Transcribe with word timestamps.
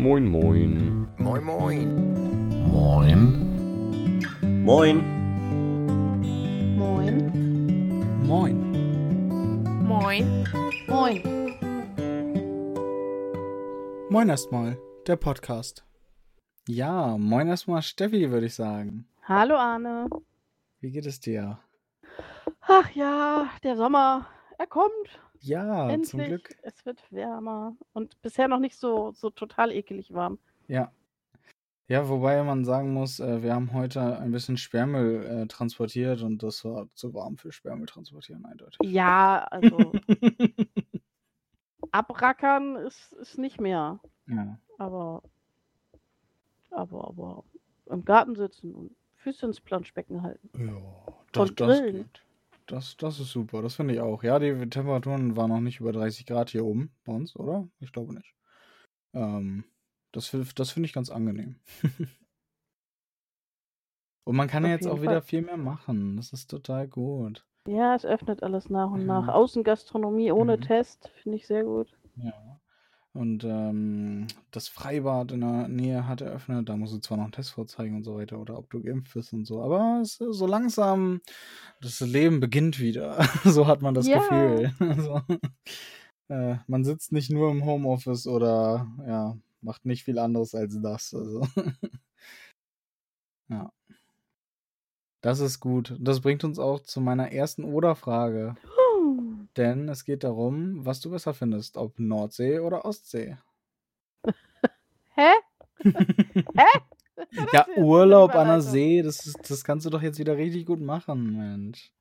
Moin, 0.00 0.26
moin. 0.26 1.06
Moin, 1.18 1.44
moin. 1.44 1.88
Moin. 2.72 3.20
Moin. 4.64 4.96
Moin. 6.74 7.16
Moin. 8.24 8.56
Moin. 9.84 10.24
Moin. 10.88 11.22
Moin 14.08 14.28
erstmal, 14.30 14.78
der 15.06 15.16
Podcast. 15.16 15.84
Ja, 16.66 17.18
moin 17.18 17.48
erstmal 17.48 17.82
Steffi, 17.82 18.30
würde 18.30 18.46
ich 18.46 18.54
sagen. 18.54 19.06
Hallo 19.24 19.56
Arne. 19.56 20.08
Wie 20.80 20.92
geht 20.92 21.04
es 21.04 21.20
dir? 21.20 21.58
Ach 22.62 22.88
ja, 22.92 23.50
der 23.62 23.76
Sommer, 23.76 24.26
er 24.56 24.66
kommt. 24.66 25.20
Ja, 25.40 25.88
Endlich. 25.88 26.10
zum 26.10 26.20
Glück. 26.20 26.56
Es 26.62 26.84
wird 26.84 27.02
wärmer. 27.10 27.76
Und 27.92 28.20
bisher 28.22 28.48
noch 28.48 28.58
nicht 28.60 28.76
so, 28.76 29.12
so 29.12 29.30
total 29.30 29.72
ekelig 29.72 30.12
warm. 30.12 30.38
Ja. 30.68 30.92
Ja, 31.88 32.08
wobei 32.08 32.40
man 32.44 32.64
sagen 32.64 32.92
muss, 32.92 33.18
äh, 33.18 33.42
wir 33.42 33.52
haben 33.52 33.72
heute 33.72 34.18
ein 34.20 34.30
bisschen 34.30 34.56
Sperrmüll 34.56 35.24
äh, 35.24 35.46
transportiert 35.48 36.22
und 36.22 36.40
das 36.42 36.64
war 36.64 36.88
zu 36.94 37.12
warm 37.14 37.36
für 37.36 37.50
Sperrmüll 37.50 37.86
transportieren, 37.86 38.44
eindeutig. 38.44 38.78
Ja, 38.84 39.42
also 39.50 39.92
abrackern 41.90 42.76
ist, 42.76 43.12
ist 43.14 43.38
nicht 43.38 43.60
mehr. 43.60 43.98
Ja. 44.28 44.56
Aber, 44.78 45.22
aber, 46.70 47.08
aber 47.08 47.44
im 47.86 48.04
Garten 48.04 48.36
sitzen 48.36 48.72
und 48.72 48.94
Füße 49.16 49.46
ins 49.46 49.60
Planschbecken 49.60 50.22
halten. 50.22 50.48
Ja, 50.56 51.12
das, 51.32 51.50
Und 51.50 51.60
das 51.60 51.78
grillen. 51.78 51.96
geht. 51.96 52.22
Das, 52.70 52.96
das 52.96 53.18
ist 53.18 53.30
super, 53.32 53.62
das 53.62 53.74
finde 53.74 53.94
ich 53.94 54.00
auch. 54.00 54.22
Ja, 54.22 54.38
die 54.38 54.54
Temperaturen 54.70 55.36
waren 55.36 55.50
noch 55.50 55.60
nicht 55.60 55.80
über 55.80 55.92
30 55.92 56.24
Grad 56.24 56.50
hier 56.50 56.64
oben 56.64 56.94
bei 57.04 57.12
uns, 57.12 57.34
oder? 57.34 57.68
Ich 57.80 57.92
glaube 57.92 58.14
nicht. 58.14 58.34
Ähm, 59.14 59.64
das 60.12 60.30
das 60.54 60.70
finde 60.70 60.86
ich 60.86 60.92
ganz 60.92 61.10
angenehm. 61.10 61.56
Und 64.24 64.36
man 64.36 64.48
kann 64.48 64.64
ja 64.64 64.68
Auf 64.68 64.74
jetzt 64.76 64.86
auch 64.86 64.92
jeden 64.94 65.02
wieder 65.02 65.20
Fall. 65.20 65.28
viel 65.28 65.42
mehr 65.42 65.56
machen. 65.56 66.16
Das 66.16 66.32
ist 66.32 66.48
total 66.48 66.86
gut. 66.86 67.44
Ja, 67.66 67.94
es 67.94 68.04
öffnet 68.04 68.42
alles 68.42 68.68
nach 68.70 68.90
und 68.90 69.06
nach. 69.06 69.26
Ja. 69.26 69.34
Außengastronomie 69.34 70.30
ohne 70.30 70.56
Mhm. 70.56 70.60
Test, 70.60 71.08
finde 71.22 71.36
ich 71.38 71.46
sehr 71.46 71.64
gut. 71.64 71.88
Ja. 72.16 72.59
Und 73.12 73.42
ähm, 73.42 74.28
das 74.52 74.68
Freibad 74.68 75.32
in 75.32 75.40
der 75.40 75.66
Nähe 75.66 76.06
hat 76.06 76.20
eröffnet. 76.20 76.68
Da 76.68 76.76
musst 76.76 76.94
du 76.94 76.98
zwar 76.98 77.16
noch 77.16 77.24
einen 77.24 77.32
Test 77.32 77.50
vorzeigen 77.50 77.96
und 77.96 78.04
so 78.04 78.16
weiter 78.16 78.38
oder 78.38 78.56
ob 78.56 78.70
du 78.70 78.80
geimpft 78.80 79.14
bist 79.14 79.32
und 79.32 79.46
so. 79.46 79.62
Aber 79.62 79.98
es, 80.00 80.14
so 80.18 80.46
langsam, 80.46 81.20
das 81.80 81.98
Leben 82.00 82.38
beginnt 82.38 82.78
wieder. 82.78 83.20
so 83.44 83.66
hat 83.66 83.82
man 83.82 83.94
das 83.94 84.06
Ja. 84.06 84.18
Gefühl. 84.18 84.72
Also, 84.80 85.22
äh, 86.28 86.56
man 86.68 86.84
sitzt 86.84 87.10
nicht 87.10 87.30
nur 87.30 87.50
im 87.50 87.64
Homeoffice 87.64 88.28
oder 88.28 88.86
ja, 89.06 89.36
macht 89.60 89.84
nicht 89.84 90.04
viel 90.04 90.18
anderes 90.20 90.54
als 90.54 90.80
das. 90.80 91.12
Also. 91.12 91.44
ja. 93.48 93.72
Das 95.20 95.40
ist 95.40 95.58
gut. 95.58 95.96
Das 95.98 96.20
bringt 96.20 96.44
uns 96.44 96.58
auch 96.58 96.80
zu 96.80 97.00
meiner 97.00 97.32
ersten 97.32 97.64
Oder-Frage. 97.64 98.54
Denn 99.56 99.88
es 99.88 100.04
geht 100.04 100.22
darum, 100.24 100.84
was 100.86 101.00
du 101.00 101.10
besser 101.10 101.34
findest, 101.34 101.76
ob 101.76 101.98
Nordsee 101.98 102.60
oder 102.60 102.84
Ostsee. 102.84 103.36
Hä? 105.14 105.32
Ja, 107.52 107.66
jetzt 107.66 107.76
Urlaub 107.76 108.34
an 108.34 108.48
der 108.48 108.60
See, 108.62 109.02
das, 109.02 109.26
ist, 109.26 109.50
das 109.50 109.64
kannst 109.64 109.84
du 109.86 109.90
doch 109.90 110.02
jetzt 110.02 110.18
wieder 110.18 110.36
richtig 110.36 110.66
gut 110.66 110.80
machen, 110.80 111.36
Mensch. 111.36 111.92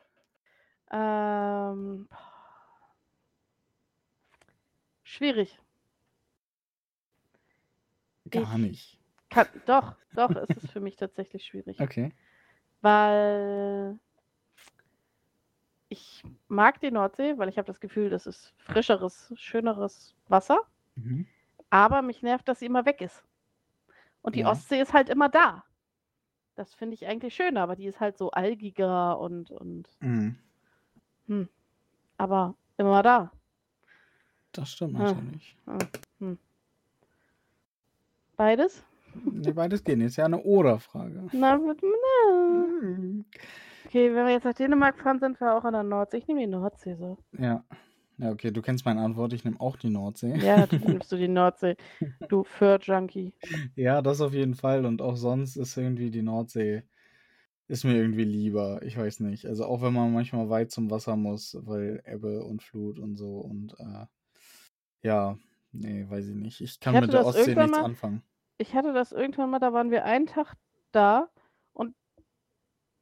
Ähm, 0.91 2.07
schwierig. 5.03 5.57
Gar 8.29 8.53
Ich- 8.53 8.57
nicht. 8.59 8.99
Kann, 9.29 9.47
doch, 9.67 9.95
doch, 10.15 10.31
es 10.31 10.49
ist 10.57 10.71
für 10.71 10.79
mich 10.79 10.95
tatsächlich 10.95 11.45
schwierig. 11.45 11.79
Okay. 11.79 12.11
Weil 12.81 13.99
ich 15.89 16.23
mag 16.47 16.79
die 16.79 16.91
Nordsee, 16.91 17.37
weil 17.37 17.49
ich 17.49 17.57
habe 17.57 17.65
das 17.67 17.79
Gefühl, 17.79 18.09
das 18.09 18.27
ist 18.27 18.53
frischeres, 18.59 19.33
schöneres 19.35 20.15
Wasser. 20.27 20.59
Mhm. 20.95 21.25
Aber 21.71 22.01
mich 22.01 22.21
nervt, 22.21 22.47
dass 22.47 22.59
sie 22.59 22.65
immer 22.67 22.85
weg 22.85 23.01
ist. 23.01 23.23
Und 24.21 24.35
die 24.35 24.41
Ja. 24.41 24.51
Ostsee 24.51 24.79
ist 24.81 24.93
halt 24.93 25.09
immer 25.09 25.29
da. 25.29 25.63
Das 26.55 26.73
finde 26.73 26.93
ich 26.93 27.07
eigentlich 27.07 27.33
schöner, 27.35 27.61
aber 27.61 27.75
die 27.75 27.85
ist 27.85 27.99
halt 27.99 28.17
so 28.17 28.31
algiger 28.31 29.19
und, 29.19 29.49
und 29.51 29.87
Mhm. 30.01 30.35
aber 32.17 32.55
immer 32.77 33.01
da. 33.03 33.31
Das 34.51 34.71
stimmt 34.71 34.95
Ah. 34.95 35.13
natürlich. 35.13 35.55
Beides? 38.35 38.83
Nee, 39.25 39.51
beides 39.53 39.83
gehen. 39.83 40.01
Ist 40.01 40.15
ja 40.17 40.25
eine 40.25 40.41
Oder-Frage. 40.41 41.27
Na, 41.33 41.57
na. 41.57 41.75
Okay, 43.89 44.13
wenn 44.13 44.27
wir 44.27 44.33
jetzt 44.33 44.43
nach 44.43 44.53
Dänemark 44.53 44.99
fahren, 44.99 45.19
sind 45.19 45.39
wir 45.41 45.55
auch 45.55 45.63
an 45.63 45.73
der 45.73 45.81
Nordsee. 45.81 46.17
Ich 46.17 46.27
nehme 46.27 46.41
die 46.41 46.45
Nordsee 46.45 46.93
so. 46.93 47.17
Ja. 47.39 47.63
Ja, 48.19 48.29
okay, 48.29 48.51
du 48.51 48.61
kennst 48.61 48.85
meine 48.85 49.01
Antwort. 49.01 49.33
Ich 49.33 49.43
nehme 49.43 49.59
auch 49.59 49.77
die 49.77 49.89
Nordsee. 49.89 50.35
Ja, 50.37 50.67
du 50.67 50.75
nimmst 51.01 51.11
du 51.11 51.15
die 51.17 51.27
Nordsee. 51.27 51.75
Du 52.27 52.43
Fur-Junkie. 52.43 53.33
Ja, 53.75 54.03
das 54.03 54.21
auf 54.21 54.31
jeden 54.31 54.53
Fall. 54.53 54.85
Und 54.85 55.01
auch 55.01 55.15
sonst 55.15 55.55
ist 55.55 55.75
irgendwie 55.75 56.11
die 56.11 56.21
Nordsee, 56.21 56.83
ist 57.67 57.83
mir 57.83 57.95
irgendwie 57.95 58.25
lieber. 58.25 58.79
Ich 58.83 58.95
weiß 58.95 59.21
nicht. 59.21 59.47
Also 59.47 59.65
auch 59.65 59.81
wenn 59.81 59.93
man 59.93 60.13
manchmal 60.13 60.51
weit 60.51 60.69
zum 60.69 60.91
Wasser 60.91 61.15
muss, 61.15 61.57
weil 61.59 62.03
Ebbe 62.05 62.43
und 62.43 62.61
Flut 62.61 62.99
und 62.99 63.15
so. 63.15 63.39
Und 63.39 63.73
äh, 63.79 64.05
ja, 65.01 65.35
nee, 65.71 66.05
weiß 66.07 66.27
ich 66.27 66.35
nicht. 66.35 66.61
Ich 66.61 66.79
kann 66.79 66.93
hatte 66.93 67.07
mit 67.07 67.13
der 67.15 67.25
Ostsee 67.25 67.55
nichts 67.55 67.71
mal- 67.71 67.85
anfangen. 67.85 68.21
Ich 68.59 68.75
hatte 68.75 68.93
das 68.93 69.13
irgendwann 69.13 69.49
mal, 69.49 69.57
da 69.57 69.73
waren 69.73 69.89
wir 69.89 70.05
einen 70.05 70.27
Tag 70.27 70.53
da 70.91 71.27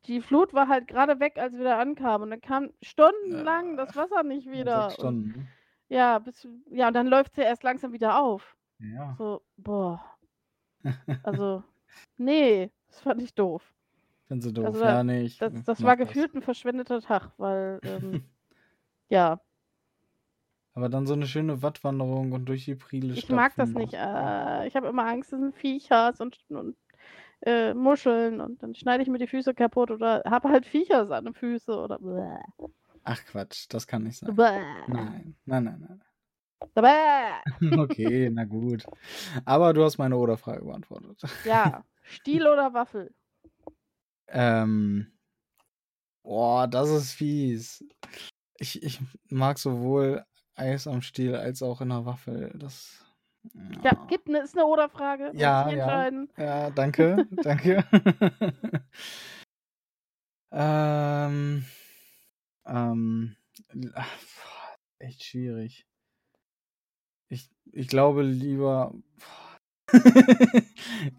die 0.07 0.21
Flut 0.21 0.53
war 0.53 0.67
halt 0.67 0.87
gerade 0.87 1.19
weg, 1.19 1.37
als 1.37 1.53
wir 1.53 1.63
da 1.63 1.79
ankamen. 1.79 2.23
Und 2.23 2.29
dann 2.31 2.41
kam 2.41 2.69
stundenlang 2.81 3.77
das 3.77 3.95
Wasser 3.95 4.23
nicht 4.23 4.47
Ja, 4.47 4.51
wieder. 4.53 4.89
Sechs 4.89 5.03
Und, 5.05 5.29
Stunden. 5.31 5.47
ja, 5.89 6.19
bis, 6.19 6.47
ja, 6.71 6.87
und 6.87 6.93
dann 6.93 7.07
läuft 7.07 7.31
es 7.31 7.37
ja 7.37 7.43
erst 7.43 7.63
langsam 7.63 7.93
wieder 7.93 8.19
auf. 8.19 8.55
ne? 8.79 8.95
Ja. 8.95 9.15
So, 9.17 9.41
boah. 9.57 10.03
Also, 11.25 11.63
nee, 12.17 12.71
das 12.87 13.01
fand 13.01 13.21
ich 13.21 13.33
doof. 13.33 13.73
Findest 14.27 14.49
du 14.49 14.61
doof? 14.61 14.65
Also 14.65 14.83
ja, 14.83 15.03
nee, 15.03 15.23
ich 15.23 15.37
Das, 15.37 15.63
das 15.63 15.83
war 15.83 15.97
gefühlt 15.97 16.33
ein 16.35 16.41
verschwendeter 16.41 17.01
Tag, 17.01 17.31
weil, 17.37 17.79
ähm, 17.83 18.23
ja, 19.09 19.39
Aber 20.73 20.89
dann 20.89 21.07
so 21.07 21.13
eine 21.13 21.25
schöne 21.27 21.61
Wattwanderung 21.63 22.33
und 22.33 22.45
durch 22.45 22.65
die 22.65 22.75
Priele 22.75 23.13
ich 23.13 23.29
mag 23.29 23.55
das 23.55 23.71
nicht. 23.71 23.93
Äh, 23.93 24.67
ich 24.67 24.75
habe 24.75 24.87
immer 24.87 25.05
Angst, 25.07 25.33
es 25.33 25.39
sind 25.39 25.55
Viecher 25.55 26.13
und, 26.19 26.37
und 26.49 26.75
äh, 27.41 27.73
Muscheln 27.73 28.41
und 28.41 28.61
dann 28.63 28.75
schneide 28.75 29.03
ich 29.03 29.09
mir 29.09 29.19
die 29.19 29.27
Füße 29.27 29.53
kaputt 29.53 29.91
oder 29.91 30.23
habe 30.25 30.49
halt 30.49 30.65
Viecher 30.65 31.09
an 31.11 31.25
den 31.25 31.33
Füßen 31.33 31.73
oder 31.73 31.99
bäh, 31.99 32.67
Ach 33.03 33.23
Quatsch, 33.25 33.67
das 33.69 33.87
kann 33.87 34.03
nicht 34.03 34.17
sein. 34.17 34.35
bäh, 34.35 34.61
Nein, 34.87 35.35
nein, 35.45 35.63
nein, 35.63 35.85
nein. 35.87 36.01
Okay, 37.79 38.29
na 38.31 38.43
gut. 38.43 38.85
Aber 39.45 39.73
du 39.73 39.83
hast 39.83 39.97
meine 39.97 40.17
Oder-Frage 40.17 40.65
beantwortet. 40.65 41.21
Ja, 41.45 41.83
Stiel 42.03 42.47
oder 42.47 42.73
Waffel? 42.73 43.13
Ähm. 44.27 45.11
Boah, 46.23 46.67
das 46.67 46.89
ist 46.89 47.13
fies. 47.13 47.85
Ich, 48.57 48.81
ich 48.83 48.99
mag 49.29 49.59
sowohl 49.59 50.25
Eis 50.55 50.87
am 50.87 51.01
Stiel 51.01 51.35
als 51.35 51.61
auch 51.61 51.81
in 51.81 51.89
der 51.89 52.05
Waffel. 52.05 52.51
Das. 52.55 53.05
Ja, 53.83 53.93
gibt 54.07 54.27
ne, 54.27 54.39
ist 54.39 54.55
eine 54.55 54.65
Oder-Frage. 54.65 55.31
Ja, 55.33 55.69
ja. 55.69 56.11
Ja, 56.37 56.69
danke, 56.71 57.27
danke. 57.43 57.83
ähm, 60.51 61.65
ähm, 62.65 63.35
ach, 63.93 64.17
echt 64.99 65.23
schwierig. 65.23 65.85
Ich, 67.29 67.49
ich 67.71 67.87
glaube 67.87 68.23
lieber. 68.23 68.93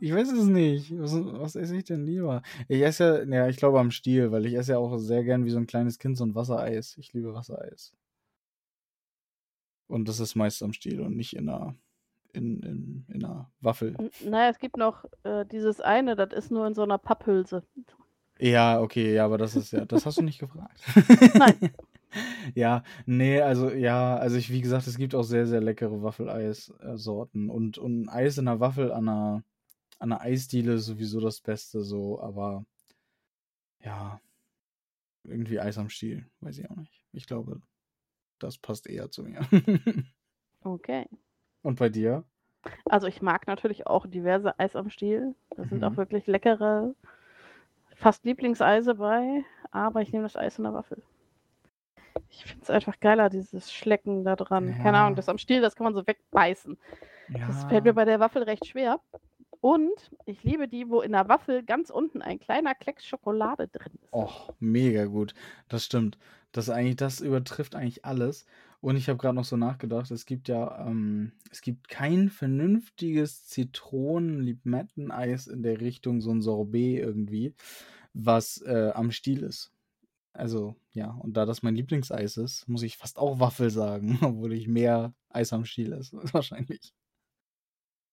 ich 0.00 0.12
weiß 0.12 0.30
es 0.32 0.44
nicht. 0.44 0.98
Was, 0.98 1.12
was 1.14 1.56
esse 1.56 1.76
ich 1.76 1.84
denn 1.84 2.04
lieber? 2.04 2.42
Ich 2.68 2.82
esse 2.82 3.26
ja, 3.28 3.36
ja, 3.36 3.48
ich 3.48 3.56
glaube 3.56 3.80
am 3.80 3.90
Stiel, 3.90 4.30
weil 4.30 4.44
ich 4.46 4.54
esse 4.54 4.72
ja 4.72 4.78
auch 4.78 4.98
sehr 4.98 5.24
gern 5.24 5.44
wie 5.44 5.50
so 5.50 5.58
ein 5.58 5.66
kleines 5.66 5.98
Kind 5.98 6.18
so 6.18 6.24
ein 6.24 6.34
Wassereis. 6.34 6.96
Ich 6.98 7.12
liebe 7.12 7.32
Wassereis. 7.32 7.94
Und 9.88 10.06
das 10.08 10.20
ist 10.20 10.34
meist 10.34 10.62
am 10.62 10.72
Stiel 10.72 11.00
und 11.00 11.16
nicht 11.16 11.34
in 11.34 11.48
einer, 11.48 11.74
in, 12.38 12.62
in, 12.62 13.04
in 13.08 13.24
einer 13.24 13.50
Waffel. 13.60 13.96
Naja, 14.24 14.50
es 14.50 14.58
gibt 14.58 14.76
noch 14.76 15.04
äh, 15.24 15.44
dieses 15.46 15.80
eine, 15.80 16.16
das 16.16 16.32
ist 16.32 16.50
nur 16.50 16.66
in 16.66 16.74
so 16.74 16.82
einer 16.82 16.98
Papphülse. 16.98 17.62
Ja, 18.38 18.80
okay, 18.80 19.14
ja, 19.14 19.24
aber 19.24 19.36
das 19.36 19.56
ist 19.56 19.72
ja, 19.72 19.84
das 19.84 20.06
hast 20.06 20.18
du 20.18 20.22
nicht 20.22 20.38
gefragt. 20.38 20.80
Nein. 21.34 21.72
Ja, 22.54 22.84
nee, 23.04 23.42
also 23.42 23.70
ja, 23.70 24.16
also 24.16 24.36
ich, 24.36 24.50
wie 24.50 24.62
gesagt, 24.62 24.86
es 24.86 24.96
gibt 24.96 25.14
auch 25.14 25.24
sehr, 25.24 25.46
sehr 25.46 25.60
leckere 25.60 26.02
Waffeleis-Sorten 26.02 27.50
und, 27.50 27.76
und 27.76 28.04
ein 28.04 28.08
Eis 28.08 28.38
in 28.38 28.48
einer 28.48 28.60
Waffel 28.60 28.92
an 28.92 29.10
einer, 29.10 29.44
an 29.98 30.12
einer 30.12 30.22
Eisdiele 30.22 30.72
ist 30.74 30.86
sowieso 30.86 31.20
das 31.20 31.42
Beste 31.42 31.82
so, 31.82 32.18
aber 32.22 32.64
ja, 33.84 34.22
irgendwie 35.24 35.60
Eis 35.60 35.76
am 35.76 35.90
Stiel, 35.90 36.26
weiß 36.40 36.58
ich 36.58 36.70
auch 36.70 36.76
nicht. 36.76 37.04
Ich 37.12 37.26
glaube, 37.26 37.60
das 38.38 38.56
passt 38.56 38.86
eher 38.86 39.10
zu 39.10 39.24
mir. 39.24 39.40
Okay. 40.62 41.06
Und 41.62 41.78
bei 41.78 41.88
dir? 41.88 42.24
Also 42.86 43.06
ich 43.06 43.22
mag 43.22 43.46
natürlich 43.46 43.86
auch 43.86 44.06
diverse 44.06 44.58
Eis 44.58 44.76
am 44.76 44.90
Stiel. 44.90 45.34
Da 45.56 45.64
sind 45.64 45.84
auch 45.84 45.92
Mhm. 45.92 45.96
wirklich 45.96 46.26
leckere, 46.26 46.94
fast 47.94 48.24
Lieblingseise 48.24 48.96
bei, 48.96 49.44
aber 49.70 50.02
ich 50.02 50.12
nehme 50.12 50.24
das 50.24 50.36
Eis 50.36 50.58
in 50.58 50.64
der 50.64 50.74
Waffel. 50.74 51.02
Ich 52.30 52.44
finde 52.44 52.62
es 52.62 52.70
einfach 52.70 52.98
geiler, 53.00 53.28
dieses 53.30 53.72
Schlecken 53.72 54.24
da 54.24 54.36
dran. 54.36 54.76
Keine 54.78 54.96
Ja. 54.98 55.04
Ahnung, 55.04 55.16
das 55.16 55.28
am 55.28 55.38
Stiel, 55.38 55.60
das 55.60 55.76
kann 55.76 55.84
man 55.84 55.94
so 55.94 56.06
wegbeißen. 56.06 56.76
Das 57.46 57.62
Ja. 57.62 57.68
fällt 57.68 57.84
mir 57.84 57.94
bei 57.94 58.04
der 58.04 58.20
Waffel 58.20 58.42
recht 58.42 58.66
schwer. 58.66 59.00
Und 59.60 60.10
ich 60.24 60.44
liebe 60.44 60.68
die, 60.68 60.88
wo 60.88 61.00
in 61.00 61.12
der 61.12 61.28
Waffel 61.28 61.64
ganz 61.64 61.90
unten 61.90 62.22
ein 62.22 62.38
kleiner 62.38 62.74
Klecks 62.74 63.04
Schokolade 63.06 63.66
drin 63.68 63.92
ist. 64.02 64.12
Och, 64.12 64.52
mega 64.60 65.06
gut. 65.06 65.34
Das 65.68 65.84
stimmt. 65.84 66.16
Das 66.52 66.70
eigentlich, 66.70 66.96
das 66.96 67.20
übertrifft 67.20 67.74
eigentlich 67.74 68.04
alles. 68.04 68.46
Und 68.80 68.96
ich 68.96 69.08
habe 69.08 69.18
gerade 69.18 69.34
noch 69.34 69.44
so 69.44 69.56
nachgedacht, 69.56 70.10
es 70.10 70.24
gibt 70.24 70.48
ja, 70.48 70.86
ähm, 70.86 71.32
es 71.50 71.62
gibt 71.62 71.88
kein 71.88 72.28
vernünftiges 72.28 73.46
Zitronen-Limetteneis 73.46 75.48
in 75.48 75.62
der 75.62 75.80
Richtung, 75.80 76.20
so 76.20 76.30
ein 76.30 76.42
Sorbet 76.42 77.00
irgendwie, 77.00 77.54
was 78.12 78.62
äh, 78.62 78.92
am 78.94 79.10
Stiel 79.10 79.42
ist. 79.42 79.72
Also, 80.32 80.76
ja, 80.92 81.10
und 81.10 81.36
da 81.36 81.44
das 81.44 81.64
mein 81.64 81.74
Lieblingseis 81.74 82.36
ist, 82.36 82.68
muss 82.68 82.84
ich 82.84 82.96
fast 82.96 83.18
auch 83.18 83.40
Waffel 83.40 83.70
sagen, 83.70 84.18
obwohl 84.22 84.52
ich 84.52 84.68
mehr 84.68 85.12
Eis 85.28 85.52
am 85.52 85.64
Stiel 85.64 85.92
esse, 85.92 86.20
wahrscheinlich. 86.32 86.94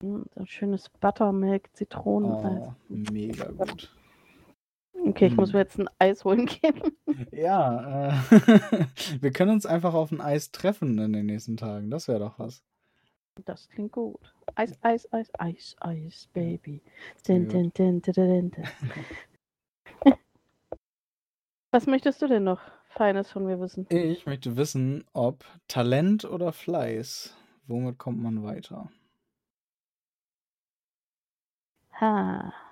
So 0.02 0.26
ein 0.36 0.48
schönes 0.48 0.90
Buttermilk, 0.90 1.70
Zitroneneis. 1.74 2.70
Oh, 2.70 2.76
mega 2.90 3.52
gut. 3.52 3.96
Okay, 5.06 5.28
ich 5.28 5.38
muss 5.38 5.52
Mm. 5.52 5.54
mir 5.54 5.60
jetzt 5.60 5.78
ein 5.78 5.90
Eis 6.00 6.24
holen 6.26 6.46
gehen. 6.48 6.82
Ja, 7.32 8.10
äh, 8.10 8.12
wir 9.22 9.32
können 9.32 9.52
uns 9.52 9.66
einfach 9.66 9.94
auf 9.94 10.12
ein 10.12 10.22
Eis 10.22 10.52
treffen 10.52 10.98
in 11.00 11.14
den 11.14 11.28
nächsten 11.28 11.56
Tagen. 11.56 11.90
Das 11.92 12.08
wäre 12.08 12.20
doch 12.20 12.40
was. 12.40 12.64
Das 13.46 13.70
klingt 13.70 13.92
gut. 13.92 14.34
Eis, 14.56 14.78
Eis, 14.82 15.12
Eis, 15.14 15.30
Eis, 15.38 15.76
Eis, 15.80 16.28
Baby. 16.34 16.82
Din, 17.28 17.48
din, 17.48 17.72
din, 17.74 18.02
din, 18.02 18.14
din. 18.14 18.52
Was 21.72 21.86
möchtest 21.88 22.22
du 22.22 22.28
denn 22.28 22.44
noch 22.44 22.62
Feines 22.90 23.30
von 23.32 23.46
mir 23.46 23.60
wissen? 23.60 23.88
Ich 23.90 24.26
möchte 24.26 24.56
wissen, 24.58 25.04
ob 25.14 25.44
Talent 25.68 26.26
oder 26.26 26.54
Fleiß, 26.54 27.36
womit 27.68 27.98
kommt 27.98 28.22
man 28.22 28.44
weiter? 28.44 28.90
Ha. 32.00 32.65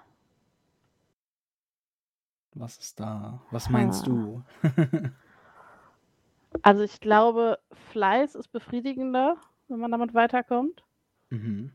Was 2.55 2.77
ist 2.77 2.99
da? 2.99 3.41
Was 3.51 3.69
meinst 3.69 4.07
du? 4.07 4.43
Also 6.61 6.83
ich 6.83 6.99
glaube, 6.99 7.57
Fleiß 7.91 8.35
ist 8.35 8.49
befriedigender, 8.49 9.37
wenn 9.67 9.79
man 9.79 9.91
damit 9.91 10.13
weiterkommt. 10.13 10.83
mhm. 11.29 11.71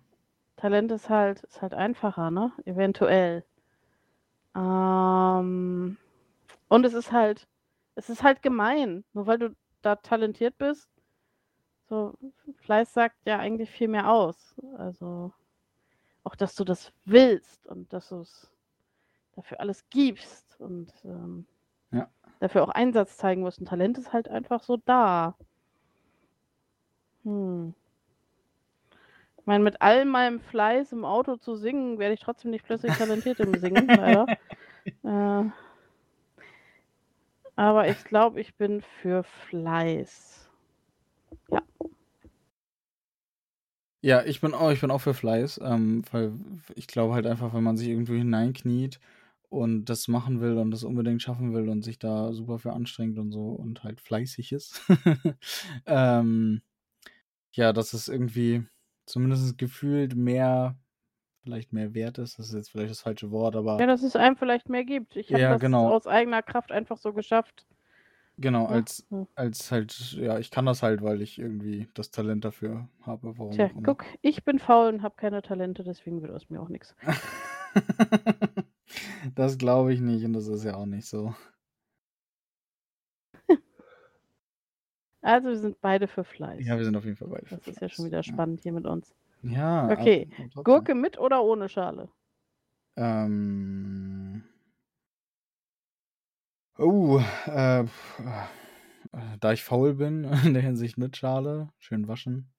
Talent 0.57 0.91
ist 0.91 1.09
halt, 1.09 1.45
ist 1.45 1.63
halt 1.63 1.75
einfacher, 1.75 2.31
ne? 2.31 2.53
Eventuell. 2.65 3.45
Ähm, 4.57 5.97
und 6.69 6.85
es 6.85 6.95
ist 6.95 7.13
halt, 7.13 7.47
es 7.95 8.11
ist 8.11 8.23
halt 8.23 8.43
gemein. 8.43 9.05
Nur 9.13 9.27
weil 9.27 9.39
du 9.39 9.57
da 9.83 9.97
talentiert 9.97 10.59
bist, 10.59 10.89
so 11.89 12.15
Fleiß 12.57 12.93
sagt 12.93 13.17
ja 13.25 13.39
eigentlich 13.39 13.71
viel 13.71 13.89
mehr 13.89 14.11
aus. 14.11 14.55
Also 14.77 15.33
auch, 16.25 16.35
dass 16.35 16.55
du 16.57 16.65
das 16.65 16.93
willst 17.05 17.67
und 17.67 17.93
dass 17.93 18.09
du 18.09 18.21
es 18.21 18.51
dafür 19.39 19.61
alles 19.61 19.85
gibst 19.91 20.61
und 20.61 20.93
ähm, 21.05 21.47
Ja. 21.93 22.09
dafür 22.41 22.65
auch 22.65 22.69
Einsatz 22.71 23.17
zeigen 23.17 23.43
musst. 23.43 23.61
Ein 23.61 23.67
Talent 23.67 23.99
ist 23.99 24.13
halt 24.13 24.29
einfach 24.29 24.63
so 24.63 24.77
da. 24.77 25.37
Hm. 27.25 27.75
Ich 29.39 29.47
meine, 29.47 29.65
mit 29.65 29.81
all 29.81 30.05
meinem 30.05 30.41
Fleiß 30.41 30.93
im 30.93 31.05
Auto 31.05 31.37
zu 31.37 31.55
singen, 31.57 31.99
werde 31.99 32.15
ich 32.15 32.21
trotzdem 32.21 32.51
nicht 32.51 32.65
plötzlich 32.67 32.95
talentiert 32.97 33.41
im 33.41 33.57
Singen, 33.57 33.89
leider. 33.97 34.27
Äh, 35.05 35.51
aber 37.57 37.89
ich 37.89 38.05
glaube, 38.05 38.41
ich 38.41 38.57
bin 38.57 38.83
für 38.83 39.23
Fleiß. 39.23 40.51
Ja, 44.01 44.23
ich 44.25 44.41
bin 44.41 44.55
auch, 44.55 44.71
ich 44.71 44.81
bin 44.81 44.91
auch 44.91 45.01
für 45.01 45.15
Fleiß, 45.15 45.61
ähm, 45.65 46.03
weil 46.13 46.33
ich 46.77 46.87
glaube 46.87 47.15
halt 47.15 47.27
einfach, 47.27 47.53
wenn 47.53 47.65
man 47.65 47.77
sich 47.77 47.89
irgendwo 47.89 48.15
hineinkniet 48.15 49.01
und 49.49 49.87
das 49.87 50.09
machen 50.09 50.41
will 50.41 50.59
und 50.59 50.71
das 50.71 50.85
unbedingt 50.85 51.23
schaffen 51.23 51.55
will 51.55 51.69
und 51.69 51.83
sich 51.83 51.99
da 51.99 52.33
super 52.33 52.59
für 52.59 52.73
anstrengt 52.73 53.19
und 53.19 53.33
so 53.33 53.51
und 53.51 53.83
halt 53.85 54.01
fleißig 54.01 54.53
ist, 54.53 54.83
ähm, 55.87 56.63
ja, 57.53 57.73
dass 57.73 57.93
es 57.95 58.09
irgendwie 58.09 58.65
zumindest 59.07 59.57
gefühlt 59.59 60.15
mehr, 60.15 60.77
vielleicht 61.43 61.73
mehr 61.73 61.95
wert 61.95 62.19
ist. 62.19 62.39
Das 62.39 62.49
ist 62.49 62.55
jetzt 62.55 62.71
vielleicht 62.71 62.91
das 62.91 63.01
falsche 63.01 63.31
Wort, 63.31 63.57
aber 63.57 63.81
Ja, 63.81 63.87
dass 63.87 64.03
es 64.03 64.17
einem 64.17 64.37
vielleicht 64.37 64.69
mehr 64.69 64.85
gibt. 64.85 65.17
Ich 65.17 65.33
habe 65.33 65.41
Ja, 65.41 65.53
das 65.53 65.61
genau. 65.61 65.89
aus 65.95 66.07
eigener 66.07 66.43
Kraft 66.43 66.71
einfach 66.71 66.99
so 66.99 67.13
geschafft. 67.13 67.67
genau, 68.37 68.67
als, 68.67 69.07
ja. 69.11 69.27
als 69.35 69.73
halt, 69.73 70.13
ja, 70.13 70.39
ich 70.39 70.51
kann 70.51 70.67
das 70.67 70.83
halt, 70.83 71.03
weil 71.03 71.23
ich 71.23 71.39
irgendwie 71.39 71.89
das 71.95 72.11
Talent 72.11 72.45
dafür 72.45 72.89
habe. 73.01 73.39
Warum 73.39 73.53
Tja, 73.53 73.71
guck, 73.83 74.05
ich 74.21 74.45
bin 74.45 74.59
faul 74.59 74.89
und 74.93 75.03
habe 75.03 75.17
keine 75.17 75.41
Talente, 75.41 75.85
deswegen 75.85 76.21
wird 76.21 76.33
aus 76.33 76.51
mir 76.51 76.61
auch 76.61 76.69
nichts. 76.69 76.95
das 79.39 79.57
glaube 79.57 79.95
ich 79.95 80.01
nicht 80.01 80.25
und 80.25 80.33
das 80.33 80.49
ist 80.49 80.65
ja 80.65 80.75
auch 80.75 80.87
nicht 80.87 81.07
so. 81.07 81.33
Also 85.21 85.49
wir 85.49 85.59
sind 85.59 85.81
beide 85.81 86.09
für 86.09 86.25
Fleiß. 86.25 86.65
Ja, 86.65 86.77
wir 86.77 86.85
sind 86.85 86.97
auf 86.97 87.05
jeden 87.05 87.17
Fall 87.17 87.29
beide. 87.29 87.47
für 87.47 87.57
das 87.57 87.67
ist 87.69 87.81
ja 87.81 87.89
schon 87.89 88.07
wieder 88.07 88.23
spannend 88.23 88.63
hier 88.63 88.73
mit 88.73 88.87
uns. 88.87 89.15
Ja. 89.43 89.89
ja 89.89 89.93
Okay, 89.93 90.29
trotzdem. 90.35 90.65
Gurke 90.65 90.95
mit 90.95 91.19
oder 91.19 91.43
ohne 91.43 91.69
Schale? 91.69 92.09
Ähm. 92.97 94.43
Oh, 96.79 97.21
äh, 97.47 97.85
da 99.41 99.53
ich 99.53 99.63
faul 99.63 99.95
bin, 99.95 100.25
in 100.45 100.55
der 100.55 100.63
Hinsicht 100.63 100.99
mit 100.99 101.17
Schale, 101.17 101.69
schön 101.79 102.09
waschen. 102.09 102.51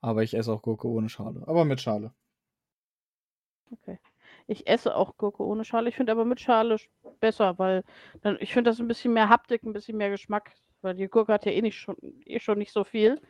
Aber 0.00 0.22
ich 0.22 0.34
esse 0.34 0.52
auch 0.52 0.62
Gurke 0.62 0.88
ohne 0.88 1.08
Schale. 1.08 1.46
Aber 1.46 1.64
mit 1.64 1.80
Schale. 1.80 2.12
Okay. 3.70 3.98
Ich 4.52 4.66
esse 4.68 4.94
auch 4.96 5.16
Gurke 5.16 5.44
ohne 5.44 5.64
Schale. 5.64 5.88
Ich 5.88 5.96
finde 5.96 6.12
aber 6.12 6.24
mit 6.24 6.40
Schale 6.40 6.76
sch- 6.76 6.88
besser, 7.20 7.58
weil 7.58 7.84
dann, 8.22 8.36
ich 8.40 8.52
finde 8.52 8.70
das 8.70 8.80
ein 8.80 8.88
bisschen 8.88 9.12
mehr 9.14 9.28
Haptik, 9.28 9.62
ein 9.64 9.72
bisschen 9.72 9.96
mehr 9.98 10.10
Geschmack. 10.10 10.52
Weil 10.82 10.94
die 10.96 11.08
Gurke 11.08 11.32
hat 11.32 11.46
ja 11.46 11.52
eh 11.52 11.62
nicht 11.62 11.78
schon, 11.78 11.96
eh 12.26 12.40
schon 12.40 12.58
nicht 12.58 12.72
so 12.72 12.84
viel. 12.84 13.20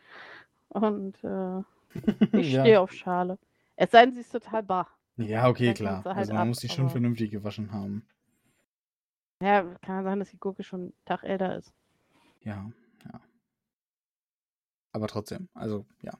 Und 0.70 1.22
äh, 1.24 1.62
ich 2.32 2.52
ja. 2.52 2.62
stehe 2.62 2.80
auf 2.80 2.92
Schale. 2.92 3.38
Es 3.76 3.90
sei 3.92 4.06
denn, 4.06 4.14
sie 4.14 4.20
ist 4.22 4.32
total 4.32 4.62
bar. 4.62 4.88
ja, 5.16 5.48
okay, 5.48 5.66
Dann 5.68 5.74
klar. 5.74 6.04
halt 6.04 6.16
also 6.18 6.32
man 6.32 6.42
ab, 6.42 6.48
muss 6.48 6.58
die 6.60 6.68
schon 6.68 6.90
vernünftig 6.90 7.30
gewaschen 7.30 7.72
haben. 7.72 8.06
Ja, 9.42 9.62
kann 9.82 10.04
sein, 10.04 10.20
dass 10.20 10.30
die 10.30 10.38
Gurke 10.38 10.62
schon 10.62 10.80
einen 10.84 10.94
Tag 11.04 11.22
älter 11.22 11.56
ist. 11.58 11.74
Ja, 12.44 12.70
ja. 13.04 13.20
Aber 14.92 15.06
trotzdem, 15.06 15.48
also 15.54 15.84
ja. 16.02 16.12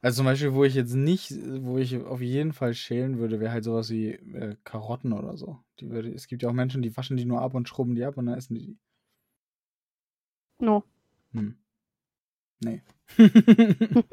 Also 0.00 0.18
zum 0.18 0.26
Beispiel, 0.26 0.54
wo 0.54 0.64
ich 0.64 0.74
jetzt 0.74 0.94
nicht, 0.94 1.32
wo 1.62 1.78
ich 1.78 1.96
auf 1.96 2.20
jeden 2.20 2.52
Fall 2.52 2.74
schälen 2.74 3.18
würde, 3.18 3.40
wäre 3.40 3.52
halt 3.52 3.64
sowas 3.64 3.90
wie 3.90 4.10
äh, 4.12 4.56
Karotten 4.64 5.12
oder 5.12 5.36
so. 5.36 5.58
Die 5.80 5.90
würde, 5.90 6.12
es 6.12 6.28
gibt 6.28 6.42
ja 6.42 6.48
auch 6.48 6.52
Menschen, 6.52 6.82
die 6.82 6.96
waschen 6.96 7.16
die 7.16 7.24
nur 7.24 7.42
ab 7.42 7.54
und 7.54 7.68
schrubben 7.68 7.94
die 7.96 8.04
ab 8.04 8.16
und 8.16 8.26
dann 8.26 8.38
essen 8.38 8.54
die 8.54 8.66
die. 8.66 8.78
No. 10.60 10.84
Hm. 11.32 11.56
Nee. 12.60 12.82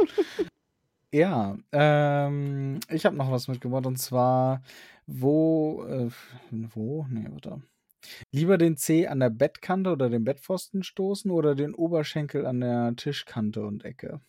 ja, 1.13 1.58
ähm, 1.72 2.80
ich 2.89 3.06
habe 3.06 3.15
noch 3.15 3.32
was 3.32 3.48
mitgebracht 3.48 3.86
und 3.86 3.98
zwar, 3.98 4.63
wo, 5.08 5.86
äh, 5.86 6.10
wo? 6.51 7.06
Nee, 7.10 7.27
warte. 7.30 7.62
Lieber 8.32 8.58
den 8.58 8.77
Zeh 8.77 9.08
an 9.08 9.20
der 9.20 9.32
Bettkante 9.32 9.92
oder 9.92 10.10
den 10.10 10.25
Bettpfosten 10.25 10.84
stoßen 10.84 11.32
oder 11.32 11.56
den 11.56 11.74
Oberschenkel 11.75 12.46
an 12.46 12.62
der 12.62 12.96
Tischkante 12.96 13.65
und 13.65 13.86
Ecke? 13.86 14.22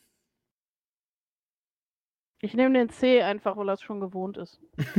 Ich 2.47 2.55
nehme 2.55 2.79
den 2.79 2.91
C 2.91 3.23
einfach, 3.23 3.57
weil 3.57 3.69
er 3.69 3.75
es 3.75 3.83
schon 3.83 4.00
gewohnt 4.00 4.37
ist. 4.37 4.61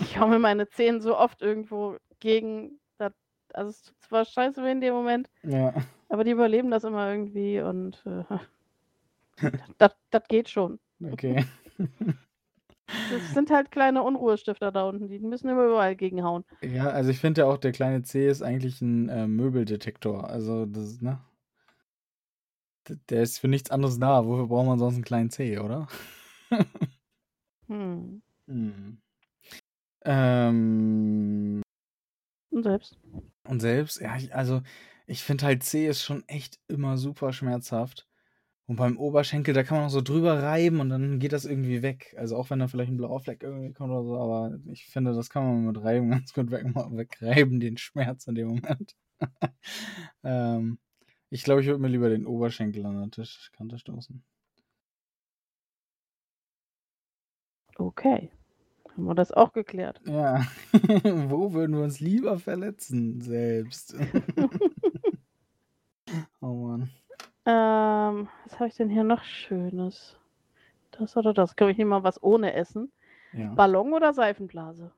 Ich 0.00 0.18
hau 0.18 0.26
mir 0.26 0.40
meine 0.40 0.68
Zehen 0.68 1.00
so 1.00 1.16
oft 1.16 1.42
irgendwo 1.42 1.96
gegen. 2.18 2.80
Das, 2.98 3.12
also 3.54 3.70
es 3.70 3.82
tut 3.82 3.94
zwar 4.00 4.24
scheiße 4.24 4.62
weh 4.62 4.72
in 4.72 4.80
dem 4.80 4.94
Moment, 4.94 5.30
ja. 5.44 5.72
aber 6.08 6.24
die 6.24 6.32
überleben 6.32 6.70
das 6.70 6.84
immer 6.84 7.08
irgendwie 7.08 7.60
und 7.60 8.04
äh, 8.04 8.24
das, 9.78 9.96
das 10.10 10.24
geht 10.28 10.48
schon. 10.48 10.80
Okay. 11.00 11.44
Das 13.10 13.32
sind 13.32 13.50
halt 13.50 13.70
kleine 13.70 14.02
Unruhestifter 14.02 14.70
da 14.70 14.86
unten, 14.86 15.08
die 15.08 15.18
müssen 15.18 15.48
immer 15.48 15.64
überall 15.64 15.96
gegenhauen. 15.96 16.44
Ja, 16.60 16.90
also 16.90 17.08
ich 17.10 17.20
finde 17.20 17.40
ja 17.40 17.46
auch, 17.46 17.56
der 17.56 17.72
kleine 17.72 18.02
C 18.02 18.28
ist 18.28 18.42
eigentlich 18.42 18.82
ein 18.82 19.08
äh, 19.08 19.26
Möbeldetektor. 19.26 20.28
Also 20.28 20.66
das, 20.66 21.00
ne? 21.00 21.18
Der 23.10 23.22
ist 23.22 23.38
für 23.38 23.48
nichts 23.48 23.70
anderes 23.70 23.98
da. 23.98 24.26
Wofür 24.26 24.46
braucht 24.48 24.66
man 24.66 24.78
sonst 24.78 24.94
einen 24.94 25.04
kleinen 25.04 25.30
C, 25.30 25.58
oder? 25.58 25.86
Hm. 27.68 28.22
Hm. 28.48 29.00
Ähm, 30.04 31.62
Und 32.50 32.62
selbst. 32.64 32.98
und 33.44 33.60
selbst, 33.60 34.00
ja, 34.00 34.16
ich, 34.16 34.34
also 34.34 34.62
ich 35.06 35.22
finde 35.22 35.44
halt 35.46 35.62
C 35.64 35.86
ist 35.88 36.02
schon 36.02 36.24
echt 36.28 36.60
immer 36.68 36.96
super 36.98 37.32
schmerzhaft. 37.32 38.06
Und 38.66 38.76
beim 38.76 38.98
Oberschenkel, 38.98 39.54
da 39.54 39.64
kann 39.64 39.78
man 39.78 39.86
auch 39.88 39.90
so 39.90 40.02
drüber 40.02 40.42
reiben 40.42 40.80
und 40.80 40.90
dann 40.90 41.18
geht 41.20 41.32
das 41.32 41.44
irgendwie 41.46 41.82
weg. 41.82 42.14
Also 42.18 42.36
auch 42.36 42.50
wenn 42.50 42.60
da 42.60 42.68
vielleicht 42.68 42.92
ein 42.92 42.96
blauer 42.98 43.20
Fleck 43.20 43.42
irgendwie 43.42 43.72
kommt 43.74 43.92
oder 43.92 44.04
so, 44.04 44.18
aber 44.18 44.58
ich 44.72 44.86
finde, 44.86 45.14
das 45.14 45.30
kann 45.30 45.44
man 45.44 45.66
mit 45.66 45.82
Reiben 45.84 46.10
ganz 46.12 46.32
gut 46.34 46.50
weg, 46.50 46.64
wegreiben, 46.74 47.60
den 47.60 47.76
Schmerz 47.78 48.26
in 48.28 48.36
dem 48.36 48.48
Moment. 48.48 48.96
ähm, 50.24 50.78
ich 51.32 51.44
glaube, 51.44 51.62
ich 51.62 51.66
würde 51.66 51.80
mir 51.80 51.88
lieber 51.88 52.10
den 52.10 52.26
Oberschenkel 52.26 52.84
an 52.84 53.00
der 53.00 53.10
Tischkante 53.10 53.78
stoßen. 53.78 54.22
Okay. 57.78 58.30
Haben 58.90 59.04
wir 59.04 59.14
das 59.14 59.32
auch 59.32 59.54
geklärt? 59.54 59.98
Ja. 60.04 60.46
Wo 61.30 61.54
würden 61.54 61.74
wir 61.74 61.84
uns 61.84 62.00
lieber 62.00 62.38
verletzen 62.38 63.22
selbst? 63.22 63.96
oh 66.42 66.66
Mann. 66.66 66.90
Ähm, 67.46 68.28
was 68.44 68.60
habe 68.60 68.68
ich 68.68 68.74
denn 68.74 68.90
hier 68.90 69.04
noch 69.04 69.24
Schönes? 69.24 70.18
Das 70.90 71.16
oder 71.16 71.32
das? 71.32 71.56
Kann 71.56 71.70
ich 71.70 71.78
nicht 71.78 71.86
mal 71.86 72.04
was 72.04 72.22
ohne 72.22 72.52
Essen? 72.52 72.92
Ja. 73.32 73.54
Ballon 73.54 73.94
oder 73.94 74.12
Seifenblase? 74.12 74.92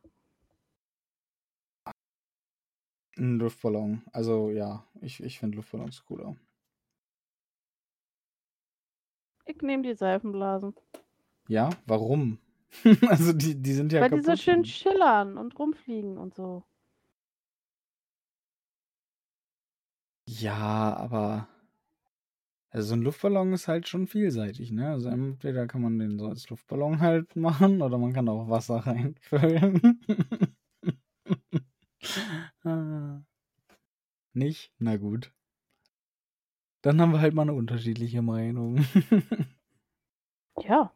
Ein 3.17 3.39
Luftballon. 3.39 4.03
Also 4.13 4.51
ja, 4.51 4.85
ich, 5.01 5.23
ich 5.23 5.39
finde 5.39 5.57
Luftballons 5.57 6.05
cooler. 6.05 6.37
Ich 9.47 9.61
nehme 9.63 9.83
die 9.83 9.95
Seifenblasen. 9.95 10.75
Ja, 11.49 11.71
warum? 11.87 12.39
also 13.09 13.33
die, 13.33 13.55
die 13.61 13.73
sind 13.73 13.93
ja 13.93 14.01
Weil 14.03 14.11
die 14.11 14.17
so 14.21 14.23
kaputt. 14.33 14.41
schön 14.41 14.65
schillern 14.65 15.37
und 15.39 15.59
rumfliegen 15.59 16.19
und 16.19 16.35
so. 16.35 16.65
Ja, 20.27 20.97
aber 20.97 21.49
also 22.71 22.89
so 22.89 22.95
ein 22.95 23.03
Luftballon 23.03 23.53
ist 23.53 23.69
halt 23.69 23.87
schon 23.89 24.07
vielseitig, 24.09 24.73
ne? 24.73 24.91
Also 24.91 25.09
entweder 25.09 25.67
kann 25.69 25.81
man 25.83 25.99
den 25.99 26.19
so 26.19 26.27
als 26.27 26.49
Luftballon 26.51 26.99
halt 27.01 27.37
machen 27.37 27.81
oder 27.83 27.99
man 27.99 28.13
kann 28.13 28.29
auch 28.29 28.49
Wasser 28.49 28.77
reinfüllen. 28.87 30.01
Ah. 32.65 33.23
Nicht? 34.35 34.73
Na 34.79 34.97
gut. 34.97 35.33
Dann 36.83 37.01
haben 37.01 37.13
wir 37.13 37.21
halt 37.21 37.35
mal 37.35 37.43
eine 37.43 37.55
unterschiedliche 37.55 38.23
Meinung. 38.23 38.85
Ja, 40.59 40.93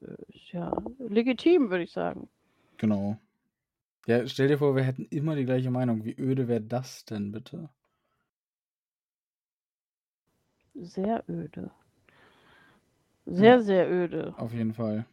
das 0.00 0.10
äh, 0.10 0.22
ist 0.36 0.52
ja 0.52 0.76
legitim, 0.98 1.70
würde 1.70 1.84
ich 1.84 1.92
sagen. 1.92 2.28
genau. 2.78 3.16
Ja, 4.06 4.26
stell 4.26 4.48
dir 4.48 4.58
vor, 4.58 4.74
wir 4.76 4.82
hätten 4.84 5.04
immer 5.06 5.36
die 5.36 5.44
gleiche 5.44 5.70
Meinung. 5.70 6.04
Wie 6.04 6.14
öde 6.18 6.48
wäre 6.48 6.62
das 6.62 7.04
denn 7.04 7.32
bitte? 7.32 7.70
Sehr 10.74 11.24
öde. 11.28 11.70
Sehr, 13.26 13.56
Ja. 13.56 13.60
sehr 13.60 13.90
öde. 13.90 14.34
Auf 14.38 14.52
jeden 14.52 14.72
Fall. 14.74 15.04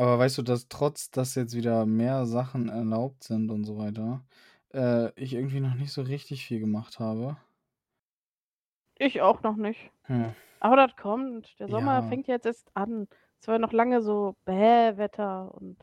Aber 0.00 0.18
weißt 0.18 0.38
du, 0.38 0.42
dass 0.42 0.68
trotz, 0.68 1.10
dass 1.10 1.34
jetzt 1.34 1.54
wieder 1.54 1.84
mehr 1.84 2.24
Sachen 2.26 2.68
erlaubt 2.70 3.22
sind 3.24 3.50
und 3.50 3.64
so 3.64 3.76
weiter, 3.76 4.24
äh, 4.72 5.12
ich 5.20 5.34
irgendwie 5.34 5.60
noch 5.60 5.74
nicht 5.74 5.92
so 5.92 6.00
richtig 6.02 6.46
viel 6.46 6.58
gemacht 6.60 6.98
habe? 6.98 7.36
Ich 8.98 9.20
auch 9.20 9.42
noch 9.42 9.56
nicht. 9.56 9.90
Hm. 10.04 10.34
Aber 10.60 10.76
das 10.76 10.96
kommt. 10.96 11.58
Der 11.60 11.68
Sommer 11.68 12.02
Ja. 12.02 12.08
fängt 12.08 12.28
jetzt 12.28 12.46
erst 12.46 12.70
an. 12.76 13.08
Es 13.40 13.48
war 13.48 13.58
noch 13.58 13.72
lange 13.72 14.02
so 14.02 14.36
Bäh-Wetter 14.44 15.54
und 15.54 15.78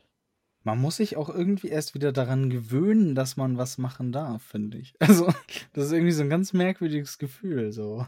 Man 0.64 0.80
muss 0.80 0.98
sich 0.98 1.18
auch 1.18 1.30
irgendwie 1.30 1.70
erst 1.70 1.96
wieder 1.96 2.12
daran 2.12 2.50
gewöhnen, 2.52 3.16
dass 3.16 3.38
man 3.38 3.58
was 3.58 3.78
machen 3.80 4.12
darf, 4.12 4.44
finde 4.44 4.78
ich. 4.78 4.94
Also, 5.02 5.26
das 5.74 5.86
ist 5.86 5.92
irgendwie 5.94 6.12
so 6.12 6.22
ein 6.24 6.30
ganz 6.30 6.54
merkwürdiges 6.54 7.18
Gefühl, 7.18 7.72
so. 7.72 8.06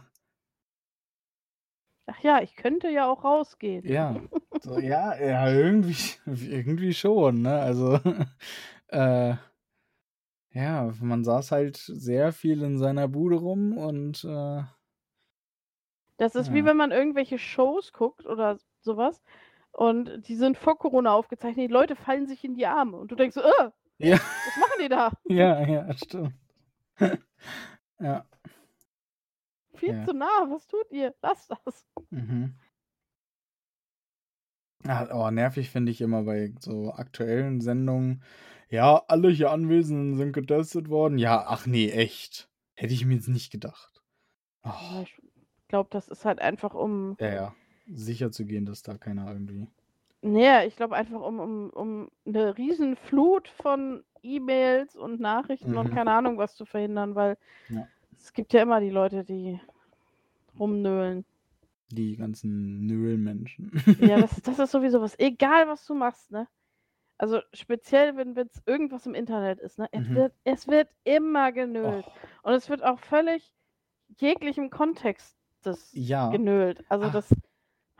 ach 2.08 2.20
ja, 2.22 2.42
ich 2.42 2.56
könnte 2.56 2.89
ja 2.89 3.10
auch 3.10 3.24
rausgehen. 3.24 3.86
Ja, 3.86 4.16
so, 4.63 4.80
ja, 4.80 5.16
ja, 5.20 5.50
irgendwie, 5.51 5.96
irgendwie 6.25 6.94
schon, 6.94 7.42
ne? 7.42 7.60
Also, 7.60 8.00
äh, 8.88 9.36
ja, 10.51 10.92
man 11.01 11.24
saß 11.24 11.51
halt 11.51 11.78
sehr 11.78 12.32
viel 12.34 12.63
in 12.63 12.78
seiner 12.78 13.08
Bude 13.08 13.38
rum 13.38 13.78
und, 13.78 14.24
äh, 14.24 14.63
Das 16.18 16.36
ist 16.36 16.51
wie 16.51 16.60
Ja. 16.60 16.66
wenn 16.66 16.78
man 16.78 16.92
irgendwelche 16.92 17.39
Shows 17.39 17.94
guckt 17.94 18.25
oder 18.25 18.60
sowas 18.82 19.22
und 19.72 20.28
die 20.28 20.36
sind 20.36 20.58
vor 20.58 20.78
Corona 20.78 21.13
aufgezeichnet. 21.13 21.70
Die 21.70 21.74
Leute 21.74 21.96
fallen 21.96 22.28
sich 22.28 22.44
in 22.44 22.56
die 22.56 22.66
Arme 22.68 22.98
und 22.98 23.12
du 23.12 23.16
denkst 23.16 23.36
so, 23.36 23.42
äh, 23.42 23.72
ja, 24.00 24.18
was 24.18 24.58
machen 24.58 24.80
die 24.82 24.89
da? 24.89 25.12
ja, 25.30 25.62
ja, 25.66 25.94
stimmt. 25.98 26.34
Ja, 28.01 28.25
Viel 29.74 29.96
Ja. 29.96 30.06
zu 30.06 30.13
nah. 30.13 30.46
Was 30.50 30.68
tut 30.68 30.92
ihr? 30.92 31.13
Lasst 31.22 31.51
das. 31.51 31.86
mhm. 32.12 32.56
Ah, 34.86 35.07
oh, 35.13 35.29
nervig 35.31 35.69
finde 35.69 35.91
ich 35.91 36.01
immer 36.01 36.24
bei 36.24 36.53
so 36.59 36.93
aktuellen 36.93 37.62
Sendungen. 37.62 38.24
Ja, 38.69 39.03
alle 39.07 39.29
hier 39.29 39.51
Anwesenden 39.51 40.17
sind 40.17 40.31
getestet 40.33 40.89
worden. 40.89 41.17
Ja, 41.17 41.45
ach 41.48 41.65
nee, 41.65 41.89
echt. 41.89 42.50
Hätte 42.75 42.93
ich 42.93 43.05
mir 43.05 43.15
jetzt 43.15 43.27
nicht 43.27 43.51
gedacht. 43.51 44.01
Oh, 44.63 45.01
ich 45.03 45.17
glaube, 45.67 45.89
das 45.91 46.07
ist 46.07 46.25
halt 46.25 46.39
einfach 46.39 46.74
um. 46.74 47.17
ja, 47.19 47.33
ja. 47.33 47.55
Sicher 47.91 48.31
zu 48.31 48.45
gehen, 48.45 48.65
dass 48.65 48.83
da 48.83 48.98
keiner 48.98 49.27
irgendwie. 49.31 49.67
Nee, 50.21 50.65
ich 50.65 50.75
glaube 50.75 50.95
einfach 50.95 51.21
um, 51.21 51.39
um, 51.39 51.69
um 51.69 52.09
eine 52.25 52.57
riesen 52.57 52.95
Flut 52.98 53.48
von 53.48 54.03
E-Mails 54.21 54.95
und 54.95 55.19
Nachrichten 55.21 55.77
und 55.77 55.89
Mhm. 55.89 55.95
keine 55.95 56.12
Ahnung 56.13 56.38
was 56.38 56.55
zu 56.55 56.65
verhindern, 56.65 57.15
weil 57.15 57.38
Ja. 57.69 57.88
es 58.19 58.33
gibt 58.33 58.53
ja 58.53 58.62
immer 58.63 58.81
die 58.81 58.89
Leute, 58.91 59.24
die 59.25 59.59
rumnölen. 60.59 61.25
Die 61.91 62.15
ganzen 62.17 62.86
Nöhlmenschen. 62.86 63.72
Ja, 63.98 64.19
das, 64.19 64.41
das 64.43 64.60
ist 64.60 64.72
sowieso 64.72 65.01
was. 65.01 65.17
Egal, 65.19 65.67
was 65.67 65.86
du 65.86 65.93
machst, 65.93 66.31
ne? 66.31 66.48
Also 67.17 67.41
speziell, 67.53 68.15
wenn 68.17 68.38
es 68.38 68.62
irgendwas 68.65 69.05
im 69.05 69.15
Internet 69.15 69.60
ist, 69.60 69.79
ne? 69.79 69.89
Es, 69.91 70.10
Mhm. 70.10 70.15
wird, 70.15 70.34
es 70.46 70.67
wird 70.67 70.89
immer 71.03 71.51
genölt. 71.51 72.05
Oh, 72.08 72.12
Und 72.43 72.53
es 72.53 72.69
wird 72.69 72.84
auch 72.84 73.00
völlig 73.00 73.53
jeglichem 74.19 74.69
Kontext 74.69 75.38
das 75.63 75.91
ja, 75.93 76.29
genölt. 76.31 76.84
Also 76.89 77.08
Ah. 77.08 77.10
das, 77.10 77.36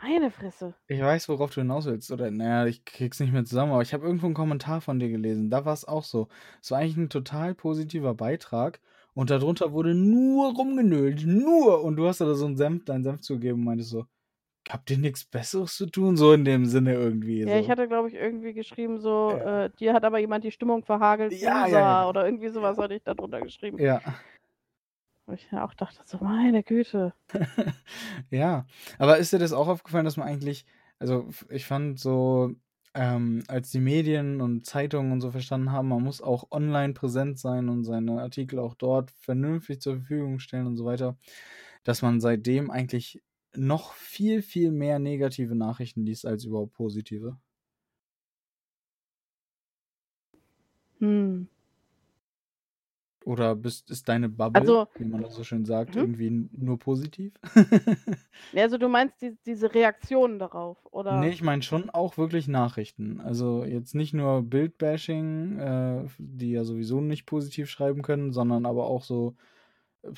meine 0.01 0.31
Fresse. 0.31 0.75
ich 0.88 1.00
weiß, 1.01 1.29
worauf 1.29 1.51
du 1.53 1.62
hinaus 1.62 1.86
willst. 1.86 2.12
Oder, 2.12 2.31
naja, 2.31 2.65
ich 2.67 2.84
krieg's 2.86 3.19
nicht 3.19 3.31
mehr 3.31 3.46
zusammen, 3.46 3.72
aber 3.74 3.81
ich 3.84 3.93
habe 3.93 4.05
irgendwo 4.05 4.25
einen 4.25 4.34
Kommentar 4.36 4.81
von 4.81 5.00
dir 5.00 5.10
gelesen. 5.10 5.50
Da 5.50 5.65
war 5.65 5.74
es 5.74 5.86
auch 5.86 6.03
so. 6.03 6.27
Es 6.62 6.72
war 6.72 6.79
eigentlich 6.79 6.98
ein 6.98 7.10
total 7.10 7.53
positiver 7.55 8.13
Beitrag. 8.15 8.79
Und 9.19 9.29
darunter 9.31 9.73
wurde 9.73 9.93
nur 9.95 10.53
rumgenölt. 10.55 11.25
Nur. 11.25 11.83
Und 11.83 11.97
du 11.97 12.07
hast 12.07 12.21
da 12.21 12.33
so 12.35 12.45
einen 12.45 12.55
Senf, 12.55 12.85
deinen 12.85 13.03
Senf 13.03 13.19
zugegeben 13.19 13.59
und 13.59 13.65
meintest 13.65 13.89
so, 13.89 14.05
habt 14.69 14.89
ihr 14.91 14.97
nichts 14.97 15.25
Besseres 15.25 15.75
zu 15.75 15.88
tun? 15.88 16.15
So 16.15 16.31
in 16.31 16.45
dem 16.45 16.65
Sinne 16.65 16.93
irgendwie. 16.93 17.41
Ja, 17.43 17.57
ich 17.59 17.65
so. 17.65 17.71
hatte, 17.73 17.89
glaube 17.89 18.07
ich, 18.07 18.13
irgendwie 18.13 18.53
geschrieben, 18.53 18.97
so, 19.01 19.31
Ja. 19.31 19.65
äh, 19.65 19.69
dir 19.77 19.93
hat 19.93 20.05
aber 20.05 20.19
jemand 20.19 20.45
die 20.45 20.51
Stimmung 20.51 20.85
verhagelt, 20.85 21.33
Ja, 21.33 21.67
ja, 21.67 21.79
ja. 21.79 22.07
oder 22.07 22.23
irgendwie 22.23 22.47
sowas 22.47 22.77
hatte 22.77 22.93
ich 22.93 23.03
da 23.03 23.13
drunter 23.13 23.41
geschrieben. 23.41 23.77
Ja. 23.77 23.99
Wo 25.25 25.33
ich 25.33 25.45
ja 25.51 25.65
auch 25.65 25.73
dachte, 25.73 25.99
so, 26.05 26.19
meine 26.21 26.63
Güte. 26.63 27.13
Ja, 28.31 28.65
aber 28.99 29.17
ist 29.17 29.33
dir 29.33 29.39
das 29.39 29.51
auch 29.51 29.67
aufgefallen, 29.67 30.05
dass 30.05 30.15
man 30.15 30.29
eigentlich, 30.29 30.65
also 30.97 31.27
ich 31.49 31.65
fand 31.65 31.99
so, 31.99 32.51
ähm, 32.93 33.43
als 33.48 33.72
die 33.72 33.79
Medien 33.79 34.41
und 34.41 34.65
Zeitungen 34.65 35.12
und 35.12 35.22
so 35.22 35.31
verstanden 35.31 35.72
haben, 35.72 35.88
man 35.89 36.03
muss 36.03 36.22
auch 36.22 36.48
online 36.51 36.93
präsent 36.93 37.39
sein 37.39 37.69
und 37.69 37.84
seine 37.86 38.22
Artikel 38.22 38.60
auch 38.60 38.75
dort 38.75 39.12
vernünftig 39.12 39.81
zur 39.81 39.98
Verfügung 39.98 40.39
stellen 40.39 40.67
und 40.67 40.77
so 40.77 40.86
weiter, 40.86 41.17
dass 41.84 42.01
man 42.01 42.19
seitdem 42.22 42.72
eigentlich 42.72 43.22
noch 43.55 43.93
viel, 43.93 44.41
viel 44.41 44.72
mehr 44.72 45.00
negative 45.00 45.55
Nachrichten 45.55 46.05
liest 46.05 46.25
als 46.25 46.46
überhaupt 46.46 46.74
positive. 46.74 47.38
Hm. 51.00 51.48
Oder 53.29 53.55
bist, 53.55 53.91
ist 53.91 54.09
deine 54.09 54.27
Bubble, 54.27 54.59
Also- 54.59 54.88
wie 54.98 55.05
man 55.05 55.21
das 55.21 55.36
so 55.36 55.43
schön 55.43 55.63
sagt, 55.63 55.95
Mhm. 55.95 56.01
irgendwie 56.01 56.50
nur 56.51 56.79
positiv? 56.79 57.33
Ja, 58.53 58.63
Also 58.63 58.79
du 58.79 58.89
meinst 58.89 59.21
die, 59.21 59.38
diese 59.45 59.71
Reaktionen 59.75 60.39
darauf, 60.39 60.79
oder? 60.91 61.21
Nee, 61.21 61.29
ich 61.29 61.43
meine 61.43 61.62
schon 61.62 61.91
auch 61.91 62.17
wirklich 62.17 62.48
Nachrichten. 62.48 63.21
Also 63.21 63.63
jetzt 63.63 63.93
nicht 63.93 64.15
nur 64.15 64.41
Bildbashing, 64.41 65.59
äh, 65.59 66.05
die 66.17 66.53
ja 66.53 66.63
sowieso 66.63 67.01
nicht 67.01 67.27
positiv 67.27 67.69
schreiben 67.69 68.01
können, 68.01 68.31
sondern 68.33 68.65
aber 68.65 68.88
auch 68.88 69.03
so, 69.03 69.36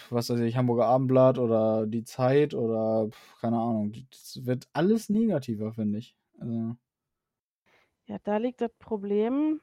was 0.10 0.30
weiß 0.30 0.40
ich, 0.40 0.56
Hamburger 0.56 0.86
Abendblatt 0.86 1.38
oder 1.38 1.86
die 1.88 2.06
Zeit 2.06 2.54
oder 2.54 3.10
keine 3.42 3.58
Ahnung. 3.58 3.92
Das 4.10 4.46
wird 4.46 4.70
alles 4.72 5.10
negativer, 5.10 5.74
finde 5.74 6.00
ich. 6.00 6.16
Also 6.40 6.78
Ja, 8.08 8.18
da 8.24 8.38
liegt 8.38 8.62
das 8.62 8.72
Problem 8.80 9.60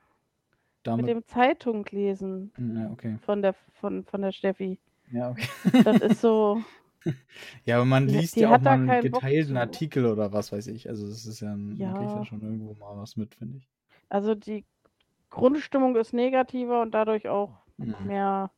mit 0.97 1.07
damit. 1.07 1.17
dem 1.17 1.27
Zeitunglesen 1.27 2.53
Ja, 2.75 2.91
okay. 2.91 3.19
von 3.25 3.43
der, 3.43 3.55
von, 3.81 4.05
von 4.05 4.23
der 4.23 4.33
Steffi. 4.33 4.79
Ja, 5.13 5.31
okay. 5.31 5.49
Das 5.85 6.01
ist 6.01 6.21
so, 6.21 6.63
Ja, 7.65 7.77
aber 7.77 7.85
man 7.85 8.09
liest 8.09 8.37
ja 8.37 8.55
auch 8.55 8.61
mal 8.61 8.73
einen 8.73 8.87
keinen 8.89 9.11
Bock 9.11 9.21
geteilten 9.23 9.55
zu. 9.55 9.61
Artikel 9.61 10.07
oder 10.07 10.33
was 10.33 10.53
weiß 10.53 10.67
ich. 10.67 10.89
Also 10.89 11.07
das 11.09 11.25
ist 11.27 11.41
ja, 11.41 11.53
ein- 11.53 11.79
man 11.79 11.95
kriegt 11.95 12.11
ja 12.11 12.17
Ja. 12.19 12.25
schon 12.25 12.43
irgendwo 12.43 12.75
mal 12.75 12.97
was 12.99 13.17
mit, 13.17 13.35
finde 13.35 13.59
ich. 13.59 13.69
also 14.09 14.35
die 14.35 14.65
Grundstimmung 15.31 15.95
ist 15.97 16.13
negativer 16.13 16.83
und 16.83 16.93
dadurch 16.93 17.29
auch 17.29 17.51
Mhm. 17.77 17.95
mehr 18.07 18.51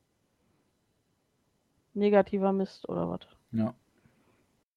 negativer 1.93 2.53
Mist 2.53 2.87
oder 2.89 3.09
was. 3.09 3.19
Ja. 3.51 3.73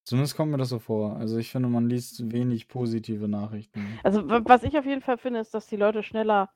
Zumindest 0.05 0.37
kommt 0.37 0.51
mir 0.51 0.59
das 0.59 0.69
so 0.69 0.79
vor. 0.79 1.17
Also 1.17 1.39
ich 1.39 1.51
finde, 1.51 1.69
man 1.69 1.89
liest 1.89 2.31
wenig 2.31 2.69
positive 2.69 3.27
Nachrichten. 3.29 3.87
Also 4.03 4.29
wa- 4.29 4.43
was 4.45 4.63
ich 4.65 4.77
auf 4.77 4.85
jeden 4.85 5.01
Fall 5.01 5.17
finde, 5.17 5.41
ist, 5.41 5.55
dass 5.55 5.67
die 5.67 5.77
Leute 5.77 6.03
schneller 6.03 6.51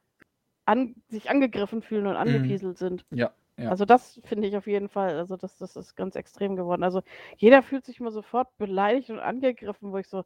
an, 0.68 0.94
sich 1.08 1.30
angegriffen 1.30 1.80
fühlen 1.80 2.06
und 2.06 2.16
angepieselt 2.16 2.76
sind. 2.76 3.04
Ja, 3.10 3.32
ja. 3.56 3.70
Also 3.70 3.86
das 3.86 4.20
finde 4.24 4.46
ich 4.46 4.56
auf 4.56 4.66
jeden 4.66 4.88
Fall. 4.88 5.16
Also 5.16 5.36
das, 5.36 5.56
das 5.56 5.76
ist 5.76 5.96
ganz 5.96 6.14
extrem 6.14 6.56
geworden. 6.56 6.84
Also 6.84 7.02
jeder 7.38 7.62
fühlt 7.62 7.86
sich 7.86 8.00
mal 8.00 8.12
sofort 8.12 8.56
beleidigt 8.58 9.10
und 9.10 9.18
angegriffen, 9.18 9.92
wo 9.92 9.96
ich 9.96 10.08
so, 10.08 10.24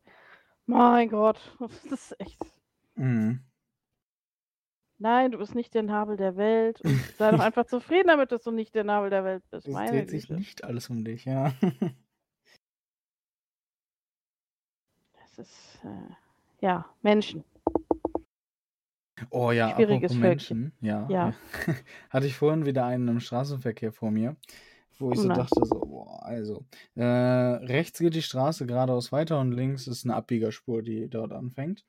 mein 0.67 1.09
Gott, 1.09 1.39
das 1.61 1.85
ist 1.85 2.21
echt. 2.21 2.45
Mhm. 2.97 3.41
Nein, 4.99 5.33
du 5.33 5.39
bist 5.39 5.55
nicht 5.55 5.75
der 5.75 5.83
Nabel 5.83 6.17
der 6.17 6.37
Welt. 6.37 6.81
Und 6.83 7.01
sei 7.19 7.31
doch 7.31 7.41
einfach 7.41 7.67
zufrieden 7.67 8.09
damit, 8.09 8.33
dass 8.33 8.43
du 8.43 8.51
nicht 8.51 8.75
der 8.75 8.85
Nabel 8.85 9.11
der 9.11 9.25
Welt 9.25 9.45
bist. 9.51 9.69
Es 9.69 9.73
Meine 9.73 9.91
dreht 9.91 10.11
sich 10.11 10.29
nicht 10.29 10.65
alles 10.65 10.91
um 10.91 11.05
dich, 11.05 11.25
ja. 11.25 11.53
Das 15.15 15.39
ist, 15.39 15.81
äh, 15.85 16.15
ja, 16.61 16.85
Menschen. 17.01 17.45
Oh 19.31 19.53
ja, 19.53 19.75
Schwieriges. 19.75 20.15
Menschen. 20.15 20.73
Ja. 20.81 21.07
Ja. 21.11 21.35
Hatte 22.11 22.27
ich 22.27 22.35
vorhin 22.37 22.67
wieder 22.67 22.85
einen 22.87 23.09
im 23.09 23.21
Straßenverkehr 23.21 23.93
vor 23.93 24.11
mir, 24.11 24.37
wo 24.99 25.13
ich 25.13 25.19
Oh 25.19 25.23
so 25.23 25.29
nein. 25.29 25.37
dachte, 25.37 25.61
so, 25.65 25.81
boah, 25.81 26.25
also, 26.25 26.65
äh, 26.95 27.05
rechts 27.05 27.99
geht 27.99 28.15
die 28.15 28.23
Straße 28.23 28.67
geradeaus 28.67 29.13
weiter 29.13 29.39
und 29.41 29.53
links 29.53 29.87
ist 29.87 30.05
eine 30.05 30.15
Abbiegerspur, 30.17 30.83
die 30.83 31.09
dort 31.09 31.33
anfängt. 31.33 31.85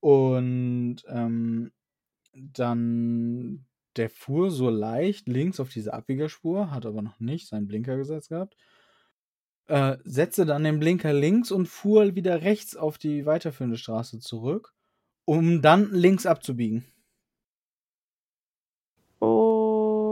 Und 0.00 0.98
ähm, 1.08 1.72
dann, 2.34 3.66
der 3.96 4.10
fuhr 4.10 4.50
so 4.50 4.70
leicht 4.70 5.28
links 5.28 5.60
auf 5.60 5.70
diese 5.70 5.94
Abbiegerspur, 5.94 6.70
hat 6.70 6.86
aber 6.86 7.02
noch 7.02 7.20
nicht 7.20 7.48
seinen 7.48 7.66
Blinker 7.68 7.96
gesetzt 7.96 8.28
gehabt. 8.28 8.56
Äh, 9.68 9.96
setzte 10.04 10.46
dann 10.46 10.62
den 10.62 10.78
Blinker 10.78 11.12
links 11.12 11.50
und 11.50 11.66
fuhr 11.66 12.14
wieder 12.14 12.42
rechts 12.42 12.76
auf 12.76 12.98
die 12.98 13.26
weiterführende 13.26 13.76
Straße 13.76 14.20
zurück, 14.20 14.74
um 15.26 15.60
dann 15.60 15.92
links 15.92 16.24
abzubiegen. 16.24 16.86
Und 19.18 19.66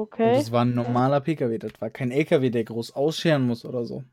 Okay. 0.05 0.35
das 0.35 0.53
war 0.53 0.65
ein 0.65 0.75
normaler 0.75 1.21
PKW, 1.21 1.59
das 1.59 1.73
war 1.81 1.91
kein 1.91 2.11
LKW, 2.11 2.51
der 2.51 2.65
groß 2.65 2.93
ausscheren 2.93 3.47
muss 3.47 3.65
oder 3.65 3.85
so. 3.85 4.05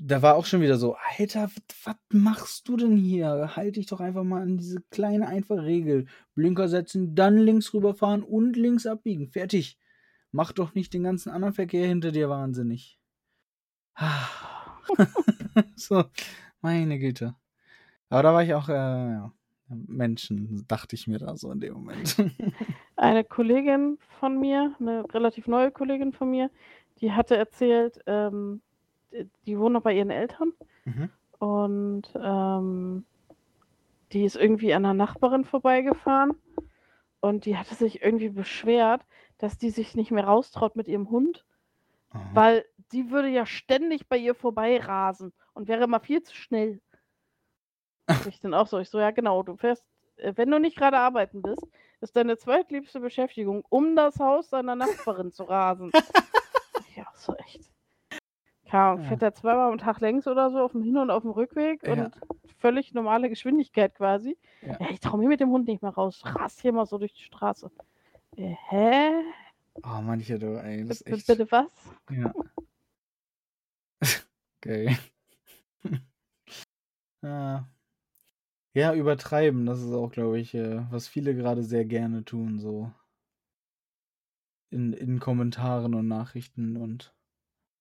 Da 0.00 0.22
war 0.22 0.36
auch 0.36 0.44
schon 0.44 0.60
wieder 0.60 0.76
so, 0.76 0.94
Alter, 1.16 1.50
was 1.84 1.96
machst 2.10 2.68
du 2.68 2.76
denn 2.76 2.96
hier? 2.96 3.56
Halt 3.56 3.74
dich 3.76 3.86
doch 3.86 3.98
einfach 3.98 4.22
mal 4.22 4.42
an 4.42 4.56
diese 4.56 4.80
kleine, 4.90 5.26
einfache 5.26 5.64
Regel. 5.64 6.06
Blinker 6.34 6.68
setzen, 6.68 7.16
dann 7.16 7.38
links 7.38 7.74
rüberfahren 7.74 8.22
und 8.22 8.56
links 8.56 8.86
abbiegen. 8.86 9.26
Fertig. 9.26 9.78
Mach 10.30 10.52
doch 10.52 10.74
nicht 10.74 10.94
den 10.94 11.02
ganzen 11.02 11.30
anderen 11.30 11.54
Verkehr 11.54 11.88
hinter 11.88 12.12
dir 12.12 12.28
wahnsinnig. 12.28 13.00
Ah. 13.94 14.28
so, 15.74 16.04
meine 16.60 17.00
Güte. 17.00 17.34
Aber 18.10 18.22
da 18.22 18.34
war 18.34 18.44
ich 18.44 18.54
auch, 18.54 18.68
äh, 18.68 18.74
ja, 18.74 19.32
Menschen, 19.68 20.64
dachte 20.68 20.94
ich 20.96 21.06
mir 21.06 21.18
da 21.18 21.36
so 21.36 21.50
in 21.52 21.60
dem 21.60 21.74
Moment. 21.74 22.16
Eine 22.96 23.24
Kollegin 23.24 23.98
von 24.18 24.38
mir, 24.40 24.74
eine 24.80 25.04
relativ 25.14 25.46
neue 25.46 25.70
Kollegin 25.70 26.12
von 26.12 26.30
mir, 26.30 26.50
die 27.00 27.12
hatte 27.12 27.36
erzählt, 27.36 28.00
ähm, 28.06 28.60
die- 29.12 29.28
die 29.46 29.58
wohnt 29.58 29.74
noch 29.74 29.82
bei 29.82 29.94
ihren 29.96 30.10
Eltern 30.10 30.52
mhm. 30.84 31.10
und 31.38 32.02
ähm, 32.20 33.04
die 34.12 34.24
ist 34.24 34.36
irgendwie 34.36 34.74
an 34.74 34.84
einer 34.84 34.94
Nachbarin 34.94 35.44
vorbeigefahren 35.44 36.32
und 37.20 37.44
die 37.46 37.56
hatte 37.56 37.74
sich 37.74 38.02
irgendwie 38.02 38.30
beschwert, 38.30 39.02
dass 39.38 39.58
die 39.58 39.70
sich 39.70 39.94
nicht 39.94 40.10
mehr 40.10 40.24
raustraut 40.24 40.74
mit 40.76 40.88
ihrem 40.88 41.10
Hund, 41.10 41.44
Aha. 42.10 42.30
weil 42.34 42.64
die 42.92 43.10
würde 43.10 43.28
ja 43.28 43.46
ständig 43.46 44.08
bei 44.08 44.16
ihr 44.16 44.34
vorbeirasen 44.34 45.32
und 45.54 45.68
wäre 45.68 45.84
immer 45.84 46.00
viel 46.00 46.22
zu 46.22 46.34
schnell. 46.34 46.80
Ich 48.28 48.40
dann 48.40 48.54
auch 48.54 48.66
so, 48.66 48.78
ich 48.78 48.88
so, 48.90 48.98
ja 48.98 49.10
genau, 49.10 49.42
du 49.42 49.56
fährst, 49.56 49.84
äh, 50.16 50.32
wenn 50.36 50.50
du 50.50 50.58
nicht 50.58 50.76
gerade 50.76 50.98
arbeiten 50.98 51.42
bist, 51.42 51.66
ist 52.00 52.16
deine 52.16 52.36
zweitliebste 52.36 53.00
Beschäftigung, 53.00 53.64
um 53.68 53.96
das 53.96 54.18
Haus 54.18 54.48
deiner 54.50 54.74
Nachbarin 54.76 55.32
zu 55.32 55.44
rasen. 55.44 55.90
ja, 56.96 57.06
so 57.14 57.34
echt. 57.36 57.68
Ahnung, 58.70 59.02
Ja. 59.02 59.08
fährt 59.08 59.22
er 59.22 59.34
zweimal 59.34 59.72
am 59.72 59.78
Tag 59.78 60.00
längs 60.00 60.26
oder 60.26 60.50
so 60.50 60.58
auf 60.60 60.72
dem 60.72 60.82
Hin- 60.82 60.98
und 60.98 61.10
auf 61.10 61.22
dem 61.22 61.30
Rückweg 61.32 61.82
Ja. 61.86 61.92
und 61.92 62.20
völlig 62.58 62.92
normale 62.92 63.28
Geschwindigkeit 63.30 63.94
quasi. 63.94 64.36
Ja. 64.62 64.76
Ja, 64.80 64.90
ich 64.90 65.00
traue 65.00 65.18
mir 65.20 65.28
mit 65.28 65.40
dem 65.40 65.50
Hund 65.50 65.66
nicht 65.68 65.80
mehr 65.82 65.92
raus. 65.92 66.22
Rast 66.24 66.60
hier 66.60 66.72
mal 66.72 66.84
so 66.86 66.98
durch 66.98 67.14
die 67.14 67.22
Straße. 67.22 67.70
Äh, 68.36 68.54
hä? 68.68 69.10
Oh, 69.82 70.00
manche, 70.02 70.38
du, 70.38 70.60
ey, 70.62 70.84
das 70.84 71.00
ist 71.00 71.04
B- 71.04 71.12
echt. 71.12 71.26
Bitte 71.26 71.50
was? 71.50 71.66
Ja. 72.10 72.32
Okay. 74.60 74.98
ah. 77.22 77.62
Ja, 78.78 78.94
übertreiben, 78.94 79.66
das 79.66 79.82
ist 79.82 79.92
auch, 79.92 80.10
glaube 80.10 80.38
ich, 80.40 80.54
äh, 80.54 80.90
was 80.90 81.06
viele 81.08 81.34
gerade 81.34 81.62
sehr 81.64 81.84
gerne 81.84 82.24
tun, 82.24 82.58
so. 82.58 82.90
In, 84.70 84.94
in 84.94 85.20
Kommentaren 85.20 85.94
und 85.94 86.08
Nachrichten 86.08 86.78
und 86.78 87.14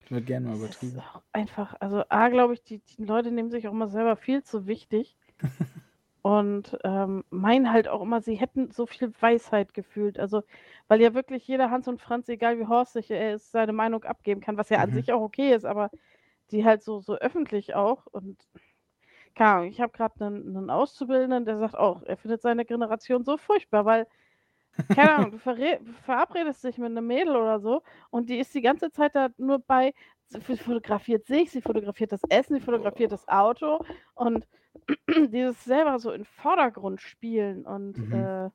wird 0.09 0.25
gerne 0.25 0.47
mal 0.49 0.55
Das 0.61 0.83
ist 0.83 0.97
übertrieben. 0.97 0.99
auch 0.99 1.23
einfach, 1.31 1.75
also 1.79 2.03
A, 2.09 2.29
glaube 2.29 2.53
ich, 2.53 2.63
die, 2.63 2.79
die 2.79 3.03
Leute 3.03 3.31
nehmen 3.31 3.49
sich 3.49 3.67
auch 3.67 3.71
immer 3.71 3.87
selber 3.87 4.15
viel 4.15 4.43
zu 4.43 4.67
wichtig 4.67 5.17
und 6.21 6.77
ähm, 6.83 7.23
meinen 7.29 7.71
halt 7.71 7.87
auch 7.87 8.01
immer, 8.01 8.21
sie 8.21 8.35
hätten 8.35 8.71
so 8.71 8.85
viel 8.85 9.11
Weisheit 9.21 9.73
gefühlt. 9.73 10.19
Also, 10.19 10.43
weil 10.87 11.01
ja 11.01 11.13
wirklich 11.13 11.47
jeder 11.47 11.71
Hans 11.71 11.87
und 11.87 12.01
Franz, 12.01 12.27
egal 12.29 12.59
wie 12.59 12.67
horstig 12.67 13.11
er 13.11 13.33
ist, 13.33 13.51
seine 13.51 13.73
Meinung 13.73 14.03
abgeben 14.03 14.41
kann, 14.41 14.57
was 14.57 14.69
ja 14.69 14.79
an 14.81 14.91
Mhm. 14.91 14.93
sich 14.93 15.13
auch 15.13 15.21
okay 15.21 15.53
ist, 15.53 15.65
aber 15.65 15.89
die 16.51 16.65
halt 16.65 16.83
so, 16.83 16.99
so 17.01 17.15
öffentlich 17.17 17.75
auch 17.75 18.07
und 18.07 18.47
keine 19.37 19.51
Ahnung, 19.51 19.69
ich 19.69 19.81
habe 19.81 19.93
gerade 19.93 20.25
einen, 20.25 20.57
einen 20.57 20.69
Auszubildenden, 20.71 21.45
der 21.45 21.59
sagt 21.59 21.75
auch, 21.77 22.03
er 22.03 22.17
findet 22.17 22.41
seine 22.41 22.65
Generation 22.65 23.23
so 23.25 23.37
furchtbar, 23.37 23.85
weil, 23.85 24.07
keine 24.91 25.11
Ahnung, 25.13 25.31
du 25.31 25.39
verabredest 26.03 26.63
dich 26.63 26.77
mit 26.77 26.91
einem 26.91 27.07
Mädel 27.07 27.35
oder 27.35 27.59
so 27.59 27.83
und 28.11 28.29
die 28.29 28.39
ist 28.39 28.53
die 28.55 28.61
ganze 28.61 28.91
Zeit 28.91 29.15
da 29.15 29.29
nur 29.37 29.59
bei, 29.59 29.93
sie 30.27 30.41
fotografiert 30.41 31.25
sich, 31.27 31.51
sie 31.51 31.61
fotografiert 31.61 32.11
das 32.13 32.23
Essen, 32.29 32.55
sie 32.55 32.61
fotografiert 32.65 33.11
das 33.13 33.27
Auto 33.27 33.81
und 34.15 34.47
dieses 35.31 35.63
selber 35.65 35.99
so 35.99 36.11
in 36.11 36.25
Vordergrund 36.25 37.01
spielen 37.01 37.65
und 37.65 37.97
Mhm. 37.97 38.11
äh, 38.11 38.49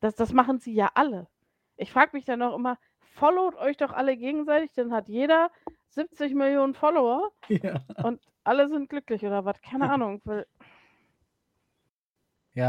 das, 0.00 0.14
das 0.16 0.32
machen 0.32 0.58
sie 0.58 0.74
ja 0.74 0.90
alle. 0.94 1.28
Ich 1.76 1.92
frage 1.92 2.10
mich 2.14 2.24
dann 2.24 2.42
auch 2.42 2.54
immer, 2.56 2.78
followt 3.00 3.56
euch 3.56 3.76
doch 3.76 3.92
alle 3.92 4.16
gegenseitig, 4.16 4.72
dann 4.74 4.92
hat 4.92 5.08
jeder 5.08 5.50
70 5.88 6.34
Millionen 6.34 6.74
Follower 6.74 7.30
Ja. 7.62 7.80
und 8.02 8.20
alle 8.44 8.68
sind 8.68 8.88
glücklich 8.88 9.24
oder 9.24 9.44
was? 9.44 9.60
Keine 9.62 9.88
Ahnung, 9.88 10.20
weil 10.24 10.46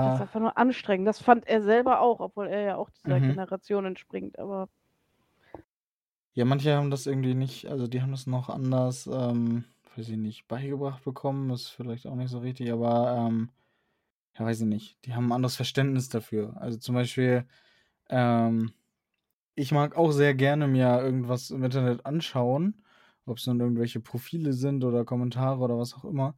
das 0.04 0.16
ist 0.16 0.20
Ja, 0.20 0.22
einfach 0.22 0.40
nur 0.40 0.58
anstrengend. 0.58 1.08
Das 1.08 1.22
fand 1.22 1.48
er 1.48 1.62
selber 1.62 2.02
auch, 2.02 2.20
obwohl 2.20 2.48
er 2.48 2.62
ja 2.62 2.76
auch 2.78 2.90
dieser 2.90 3.22
Mhm. 3.22 3.22
Generation 3.22 3.86
entspringt, 3.86 4.38
aber 4.40 4.68
ja, 6.34 6.46
manche 6.46 6.76
haben 6.76 6.92
das 6.92 7.08
irgendwie 7.08 7.34
nicht, 7.36 7.68
also 7.68 7.88
die 7.88 8.02
haben 8.02 8.12
das 8.12 8.28
noch 8.28 8.50
anders, 8.50 9.08
ähm, 9.08 9.66
weiß 9.96 10.10
ich 10.10 10.18
nicht, 10.18 10.48
beigebracht 10.48 11.04
bekommen, 11.04 11.50
ist 11.52 11.70
vielleicht 11.70 12.08
auch 12.08 12.16
nicht 12.16 12.30
so 12.30 12.40
richtig, 12.40 12.72
aber, 12.72 13.28
ähm, 13.30 13.50
ja, 14.40 14.46
weiß 14.46 14.62
ich 14.62 14.68
nicht, 14.68 15.06
die 15.06 15.16
haben 15.16 15.28
ein 15.30 15.34
anderes 15.34 15.56
Verständnis 15.58 16.10
dafür. 16.10 16.56
Also 16.62 16.80
zum 16.80 16.96
Beispiel, 16.96 17.46
ähm, 18.10 18.74
ich 19.56 19.72
mag 19.74 19.98
auch 19.98 20.12
sehr 20.12 20.36
gerne 20.36 20.68
mir 20.68 21.02
irgendwas 21.02 21.52
im 21.52 21.64
Internet 21.64 22.06
anschauen, 22.06 22.84
ob 23.26 23.38
es 23.38 23.48
nun 23.48 23.60
irgendwelche 23.60 24.00
Profile 24.02 24.54
sind 24.54 24.84
oder 24.84 25.06
Kommentare 25.06 25.60
oder 25.62 25.78
was 25.78 25.94
auch 25.94 26.06
immer. 26.06 26.36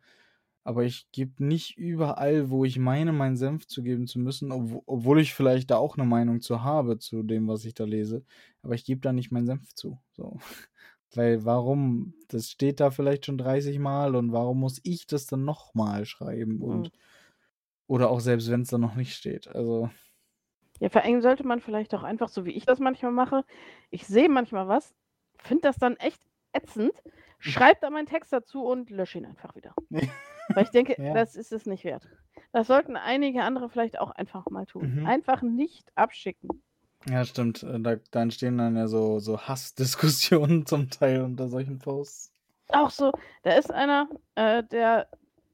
Aber 0.66 0.84
ich 0.86 1.12
gebe 1.12 1.44
nicht 1.46 1.78
überall, 1.78 2.50
wo 2.50 2.64
ich 2.66 2.80
meine, 2.80 3.12
meinen 3.12 3.36
Senf 3.38 3.68
zu 3.68 3.84
geben 3.84 4.08
zu 4.08 4.20
müssen, 4.20 4.52
obwo 4.52 4.82
obwohl 4.86 5.20
ich 5.20 5.34
vielleicht 5.34 5.72
da 5.72 5.78
auch 5.78 5.98
eine 5.98 6.08
Meinung 6.08 6.40
zu 6.42 6.64
habe, 6.64 7.00
zu 7.00 7.24
dem, 7.24 7.48
was 7.50 7.66
ich 7.66 7.74
da 7.74 7.84
lese. 7.86 8.24
Aber 8.62 8.74
ich 8.76 8.86
gebe 8.86 9.02
da 9.02 9.12
nicht 9.14 9.32
meinen 9.32 9.46
Senf 9.48 9.74
zu. 9.76 10.00
So. 10.14 10.40
Weil 11.14 11.46
warum? 11.46 12.16
Das 12.30 12.50
steht 12.50 12.80
da 12.80 12.92
vielleicht 12.92 13.26
schon 13.26 13.38
30 13.38 13.78
Mal 13.80 14.16
und 14.16 14.32
warum 14.32 14.60
muss 14.62 14.80
ich 14.84 15.06
das 15.08 15.26
dann 15.28 15.44
nochmal 15.46 16.06
schreiben? 16.06 16.62
Und 16.62 16.90
Mhm. 16.90 16.92
oder 17.88 18.10
auch 18.10 18.20
selbst 18.20 18.50
wenn 18.52 18.62
es 18.62 18.70
da 18.70 18.78
noch 18.78 18.96
nicht 18.96 19.16
steht. 19.16 19.48
Also, 19.48 19.90
ja, 20.80 20.90
vor 20.90 21.04
allem 21.04 21.22
sollte 21.22 21.46
man 21.46 21.60
vielleicht 21.60 21.94
auch 21.96 22.04
einfach, 22.04 22.30
so 22.30 22.46
wie 22.46 22.52
ich 22.52 22.66
das 22.66 22.80
manchmal 22.80 23.12
mache, 23.12 23.46
ich 23.90 24.06
sehe 24.08 24.30
manchmal 24.30 24.68
was, 24.68 24.96
finde 25.38 25.62
das 25.64 25.78
dann 25.78 25.96
echt 25.98 26.22
ätzend, 26.54 26.94
schreibe 27.40 27.80
da 27.82 27.90
meinen 27.90 28.08
Text 28.08 28.32
dazu 28.34 28.64
und 28.66 28.90
lösche 28.90 29.18
ihn 29.18 29.26
einfach 29.26 29.56
wieder. 29.56 29.74
Weil 30.50 30.64
ich 30.64 30.70
denke, 30.72 31.02
Ja. 31.02 31.14
das 31.14 31.36
ist 31.36 31.52
es 31.52 31.66
nicht 31.66 31.84
wert. 31.84 32.08
Das 32.52 32.68
sollten 32.68 32.96
einige 32.96 33.44
andere 33.44 33.70
vielleicht 33.70 34.00
auch 34.00 34.12
einfach 34.12 34.46
mal 34.50 34.66
tun. 34.66 35.00
Mhm. 35.02 35.06
Einfach 35.08 35.42
nicht 35.42 35.92
abschicken. 35.96 36.50
ja, 37.10 37.26
stimmt. 37.26 37.64
Äh, 37.64 37.80
Da, 37.80 37.96
da 38.12 38.22
entstehen 38.22 38.58
dann 38.58 38.76
ja 38.76 38.88
so, 38.88 39.20
so 39.20 39.40
Hassdiskussionen 39.42 40.66
zum 40.66 40.90
Teil 40.90 41.22
unter 41.22 41.48
solchen 41.48 41.80
Posts. 41.80 42.32
Auch 42.70 42.90
so, 42.90 43.12
da 43.44 43.52
ist 43.54 43.72
einer, 43.72 44.08
äh, 44.36 44.64
der 44.64 45.08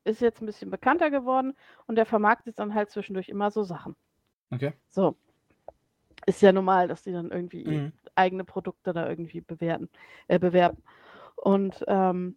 ist 0.03 0.21
jetzt 0.21 0.41
ein 0.41 0.45
bisschen 0.45 0.69
bekannter 0.71 1.09
geworden 1.11 1.53
und 1.87 1.95
der 1.95 2.05
vermarktet 2.05 2.57
dann 2.59 2.73
halt 2.73 2.89
zwischendurch 2.89 3.29
immer 3.29 3.51
so 3.51 3.63
Sachen. 3.63 3.95
Okay. 4.51 4.73
So. 4.89 5.15
Ist 6.25 6.41
ja 6.41 6.51
normal, 6.51 6.87
dass 6.87 7.03
die 7.03 7.11
dann 7.11 7.31
irgendwie 7.31 7.65
Mhm. 7.65 7.93
eigene 8.15 8.43
Produkte 8.43 8.93
da 8.93 9.07
irgendwie 9.07 9.41
bewerten, 9.41 9.89
äh, 10.27 10.39
bewerben. 10.39 10.81
Und 11.35 11.83
ähm, 11.87 12.35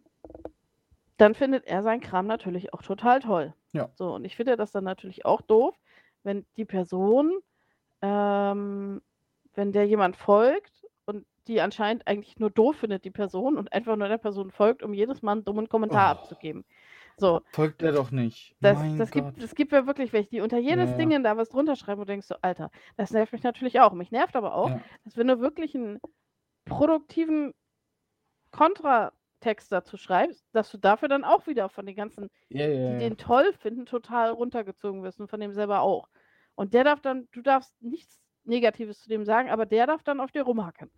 dann 1.16 1.34
findet 1.34 1.66
er 1.66 1.82
seinen 1.82 2.00
Kram 2.00 2.26
natürlich 2.26 2.72
auch 2.72 2.82
total 2.82 3.20
toll. 3.20 3.54
Ja. 3.72 3.88
So, 3.94 4.14
und 4.14 4.24
ich 4.24 4.36
finde 4.36 4.56
das 4.56 4.72
dann 4.72 4.84
natürlich 4.84 5.24
auch 5.24 5.40
doof, 5.40 5.74
wenn 6.22 6.46
die 6.56 6.64
Person, 6.64 7.32
ähm, 8.00 9.02
wenn 9.54 9.72
der 9.72 9.86
jemand 9.86 10.16
folgt 10.16 10.86
und 11.04 11.26
die 11.48 11.60
anscheinend 11.60 12.06
eigentlich 12.06 12.38
nur 12.38 12.50
doof 12.50 12.76
findet, 12.76 13.04
die 13.04 13.10
Person, 13.10 13.58
und 13.58 13.72
einfach 13.72 13.96
nur 13.96 14.08
der 14.08 14.18
Person 14.18 14.50
folgt, 14.50 14.82
um 14.82 14.94
jedes 14.94 15.22
Mal 15.22 15.32
einen 15.32 15.44
dummen 15.44 15.68
Kommentar 15.68 16.08
Oh. 16.08 16.12
abzugeben. 16.12 16.64
So, 17.18 17.42
Folgt 17.52 17.82
er 17.82 17.92
doch 17.92 18.10
nicht. 18.10 18.56
das, 18.60 18.78
mein 18.78 18.98
das, 18.98 19.10
Gott. 19.10 19.34
gibt, 19.34 19.42
das 19.42 19.54
gibt 19.54 19.72
ja 19.72 19.86
wirklich 19.86 20.12
welche, 20.12 20.30
die 20.30 20.40
unter 20.40 20.58
jedes 20.58 20.90
Ja. 20.90 20.96
Ding 20.96 21.22
da 21.22 21.36
was 21.36 21.50
drunter 21.50 21.76
schreiben 21.76 22.00
und 22.00 22.08
denkst 22.08 22.26
so, 22.26 22.34
Alter, 22.42 22.70
das 22.96 23.10
nervt 23.12 23.32
mich 23.32 23.42
natürlich 23.42 23.80
auch. 23.80 23.92
Mich 23.92 24.10
nervt 24.10 24.34
aber 24.36 24.54
auch, 24.54 24.70
Ja. 24.70 24.80
dass 25.04 25.16
wenn 25.16 25.28
du 25.28 25.40
wirklich 25.40 25.74
einen 25.74 26.00
produktiven 26.64 27.52
Kontratext 28.50 29.70
dazu 29.72 29.96
schreibst, 29.96 30.46
dass 30.52 30.70
du 30.70 30.78
dafür 30.78 31.08
dann 31.08 31.24
auch 31.24 31.46
wieder 31.46 31.68
von 31.68 31.86
den 31.86 31.96
ganzen, 31.96 32.28
Ja, 32.48 32.66
die 32.66 32.98
den 32.98 33.16
toll 33.16 33.52
finden, 33.54 33.86
total 33.86 34.30
runtergezogen 34.30 35.02
wirst 35.02 35.20
und 35.20 35.28
von 35.28 35.40
dem 35.40 35.52
selber 35.52 35.80
auch. 35.80 36.08
Und 36.54 36.74
der 36.74 36.84
darf 36.84 37.00
dann, 37.00 37.28
du 37.32 37.42
darfst 37.42 37.80
nichts 37.82 38.20
Negatives 38.44 39.00
zu 39.00 39.08
dem 39.08 39.24
sagen, 39.24 39.50
aber 39.50 39.66
der 39.66 39.86
darf 39.86 40.02
dann 40.02 40.20
auf 40.20 40.30
dir 40.32 40.42
rumhacken. 40.42 40.90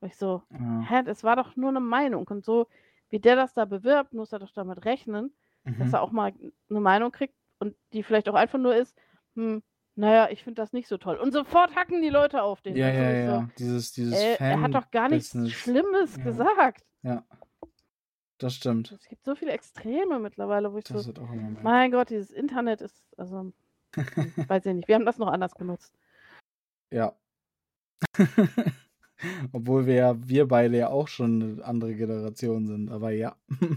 Und 0.00 0.08
ich 0.08 0.16
so, 0.16 0.42
hä, 0.50 1.02
das 1.04 1.24
war 1.24 1.36
doch 1.36 1.56
nur 1.56 1.70
eine 1.70 1.80
Meinung. 1.80 2.26
Und 2.28 2.44
so, 2.44 2.66
wie 3.08 3.20
der 3.20 3.36
das 3.36 3.54
da 3.54 3.64
bewirbt, 3.64 4.12
muss 4.12 4.32
er 4.32 4.40
doch 4.40 4.50
damit 4.52 4.84
rechnen, 4.84 5.34
dass 5.64 5.88
Mhm. 5.88 5.94
er 5.94 6.02
auch 6.02 6.10
mal 6.12 6.32
eine 6.70 6.80
Meinung 6.80 7.12
kriegt 7.12 7.34
und 7.58 7.76
die 7.92 8.02
vielleicht 8.02 8.28
auch 8.28 8.34
einfach 8.34 8.58
nur 8.58 8.74
ist, 8.74 8.96
hm, 9.34 9.62
naja, 9.94 10.28
ich 10.30 10.42
finde 10.42 10.60
das 10.62 10.72
nicht 10.72 10.88
so 10.88 10.96
toll. 10.98 11.16
Und 11.16 11.32
sofort 11.32 11.74
hacken 11.76 12.00
die 12.02 12.08
Leute 12.08 12.42
auf 12.42 12.60
den. 12.62 12.76
Ja, 12.76 12.90
du, 12.90 12.96
ja, 12.96 13.10
ich 13.12 13.26
so, 13.26 13.32
ja. 13.32 13.48
Dieses, 13.58 13.92
dieses 13.92 14.14
äh, 14.14 14.36
er 14.38 14.60
hat 14.62 14.74
doch 14.74 14.90
gar 14.90 15.08
nichts 15.08 15.30
Fan-Business. 15.32 15.60
Schlimmes 15.60 16.16
Ja. 16.16 16.24
gesagt. 16.24 16.84
Ja. 17.02 17.24
Das 18.38 18.54
stimmt. 18.54 18.90
Es 18.92 19.06
gibt 19.08 19.24
so 19.24 19.36
viele 19.36 19.52
Extreme 19.52 20.18
mittlerweile, 20.18 20.72
wo 20.72 20.78
ich 20.78 20.84
Das 20.84 21.04
so, 21.04 21.12
mein 21.62 21.92
Gott, 21.92 22.10
dieses 22.10 22.30
Internet 22.32 22.80
ist, 22.80 23.04
also, 23.16 23.52
hm, 23.94 24.34
weiß 24.48 24.66
ich 24.66 24.74
nicht, 24.74 24.88
wir 24.88 24.94
haben 24.96 25.06
das 25.06 25.18
noch 25.18 25.28
anders 25.28 25.54
genutzt. 25.54 25.94
Ja. 26.90 27.14
Obwohl 29.52 29.86
wir 29.86 29.94
ja, 29.94 30.28
wir 30.28 30.46
beide 30.48 30.78
ja 30.78 30.88
auch 30.90 31.08
schon 31.08 31.42
eine 31.42 31.64
andere 31.64 31.94
Generation 31.94 32.66
sind, 32.66 32.90
aber 32.90 33.10
ja. 33.12 33.36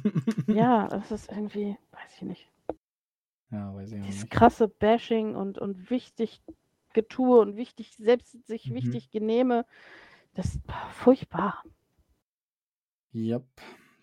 Ja, 0.49 0.88
das 0.88 1.12
ist 1.12 1.29
irgendwie, 1.31 1.77
weiß 1.91 2.15
ich 2.15 2.21
nicht. 2.23 2.49
Ja, 3.51 3.73
weiß 3.73 3.91
ich 3.91 3.99
Dieses 4.05 4.29
nicht. 4.29 4.29
krasse 4.29 4.67
Bashing 4.69 5.36
und, 5.36 5.58
und 5.58 5.89
wichtig 5.89 6.41
Getue 6.93 7.39
und 7.41 7.58
wichtig, 7.58 7.95
selbst 7.97 8.47
sich 8.47 8.69
Mhm. 8.69 8.73
wichtig 8.73 9.10
genehme, 9.12 9.65
das 10.36 10.55
ist 10.55 10.62
furchtbar. 10.91 11.63
Yep, 13.15 13.47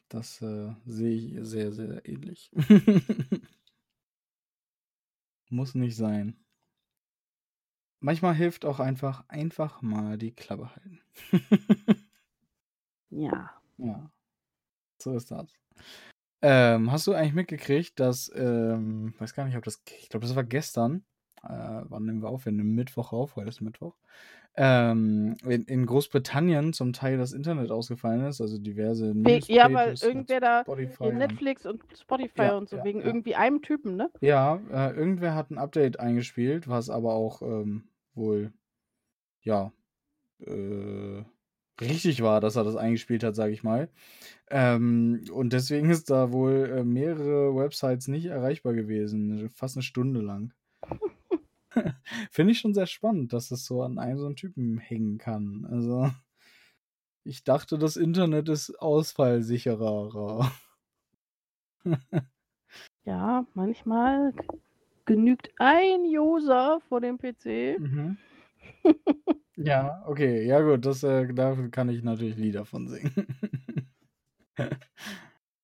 das 0.08 0.42
äh, 0.42 0.74
sehe 0.86 1.14
ich 1.14 1.48
sehr, 1.48 1.72
sehr 1.72 2.04
ähnlich. 2.08 2.50
Muss 5.50 5.76
nicht 5.76 5.94
sein. 5.96 6.36
Manchmal 8.02 8.34
hilft 8.34 8.64
auch 8.64 8.80
einfach, 8.80 9.24
einfach 9.28 9.80
mal 9.80 10.18
die 10.18 10.32
Klappe 10.32 10.70
halten. 10.74 11.00
Ja. 13.14 13.50
Ja, 13.76 14.10
so 14.98 15.14
ist 15.14 15.30
das. 15.30 15.54
Ähm, 16.40 16.90
hast 16.90 17.06
du 17.06 17.12
eigentlich 17.12 17.34
mitgekriegt, 17.34 18.00
dass, 18.00 18.32
ähm, 18.34 19.12
weiß 19.18 19.34
gar 19.34 19.44
nicht, 19.44 19.56
ob 19.56 19.64
das, 19.64 19.82
ich 20.00 20.08
glaube, 20.08 20.26
das 20.26 20.34
war 20.34 20.44
gestern, 20.44 21.04
äh, 21.42 21.82
wann 21.84 22.06
nehmen 22.06 22.22
wir 22.22 22.30
auf? 22.30 22.46
Wir 22.46 22.52
nehmen 22.52 22.74
Mittwoch 22.74 23.12
auf, 23.12 23.36
heute 23.36 23.50
ist 23.50 23.60
Mittwoch, 23.60 23.94
ähm, 24.56 25.36
in, 25.44 25.64
in 25.64 25.86
Großbritannien 25.86 26.72
zum 26.72 26.92
Teil 26.94 27.18
das 27.18 27.32
Internet 27.32 27.70
ausgefallen 27.70 28.24
ist, 28.24 28.40
also 28.40 28.58
diverse 28.58 29.14
We 29.14 29.40
ja, 29.46 29.72
weil 29.72 29.94
irgendwer 30.00 30.40
da 30.40 30.62
Spotify 30.62 31.12
Netflix 31.12 31.66
und 31.66 31.82
Spotify 31.94 32.42
Ja, 32.42 32.56
und 32.56 32.68
so, 32.68 32.76
ja, 32.76 32.84
wegen 32.84 33.00
ja. 33.00 33.06
irgendwie 33.06 33.34
einem 33.34 33.60
Typen, 33.60 33.96
ne? 33.96 34.10
Ja, 34.20 34.58
äh, 34.70 34.94
irgendwer 34.96 35.34
hat 35.34 35.50
ein 35.50 35.58
Update 35.58 36.00
eingespielt, 36.00 36.66
was 36.66 36.88
aber 36.88 37.12
auch 37.12 37.42
ähm, 37.42 37.84
wohl, 38.14 38.52
ja, 39.42 39.72
äh, 40.40 41.24
richtig 41.80 42.22
war, 42.22 42.40
dass 42.40 42.56
er 42.56 42.64
das 42.64 42.76
eingespielt 42.76 43.24
hat, 43.24 43.34
sage 43.34 43.52
ich 43.52 43.62
mal. 43.62 43.88
Ähm, 44.50 45.24
und 45.32 45.52
deswegen 45.52 45.90
ist 45.90 46.10
da 46.10 46.32
wohl 46.32 46.72
äh, 46.78 46.84
mehrere 46.84 47.54
Websites 47.56 48.08
nicht 48.08 48.26
erreichbar 48.26 48.74
gewesen, 48.74 49.50
fast 49.50 49.76
eine 49.76 49.82
Stunde 49.82 50.20
lang. 50.20 50.52
Finde 52.30 52.52
ich 52.52 52.60
schon 52.60 52.74
sehr 52.74 52.86
spannend, 52.86 53.32
dass 53.32 53.48
das 53.48 53.64
so 53.64 53.82
an 53.82 53.98
einem 53.98 54.18
so 54.18 54.26
einen 54.26 54.36
Typen 54.36 54.78
hängen 54.78 55.18
kann. 55.18 55.66
Also, 55.70 56.10
ich 57.24 57.44
dachte, 57.44 57.78
das 57.78 57.96
Internet 57.96 58.48
ist 58.48 58.78
ausfallsicherer. 58.80 60.50
Ja, 63.04 63.44
manchmal 63.54 64.32
genügt 65.12 65.50
ein 65.58 66.00
User 66.06 66.80
vor 66.88 67.00
dem 67.00 67.18
PC. 67.18 67.78
Mhm. 67.78 68.16
Ja, 69.54 70.02
okay, 70.06 70.46
ja 70.46 70.62
gut, 70.62 70.86
das, 70.86 71.02
äh, 71.02 71.32
dafür 71.32 71.70
kann 71.70 71.90
ich 71.90 72.02
natürlich 72.02 72.36
Lieder 72.36 72.64
von 72.64 72.88
singen. 72.88 73.26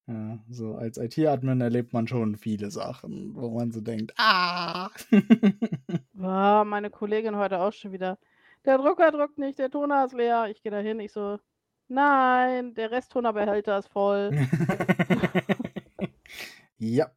ja, 0.07 0.39
so 0.51 0.75
als 0.75 0.99
IT-Admin 0.99 1.63
erlebt 1.63 1.95
man 1.95 2.07
schon 2.07 2.37
viele 2.37 2.71
Sachen, 2.71 3.35
wo 3.35 3.49
man 3.49 3.73
so 3.73 3.81
denkt, 3.81 4.13
ah! 4.19 4.91
War 6.13 6.67
meine 6.67 6.91
Kollegin 6.91 7.37
heute 7.37 7.59
auch 7.61 7.73
schon 7.73 7.93
wieder. 7.93 8.19
Der 8.67 8.77
Drucker 8.77 9.11
druckt 9.11 9.39
nicht, 9.39 9.59
der 9.59 9.71
Toner 9.71 10.05
ist 10.05 10.13
leer. 10.13 10.49
Ich 10.51 10.63
gehe 10.63 10.71
da 10.71 10.79
hin, 10.79 11.01
ich 11.01 11.13
so, 11.13 11.39
nein, 11.89 12.75
der 12.75 12.91
Resttonerbehälter 12.91 13.79
ist 13.79 13.89
voll. 13.89 14.31
ja. 16.77 17.11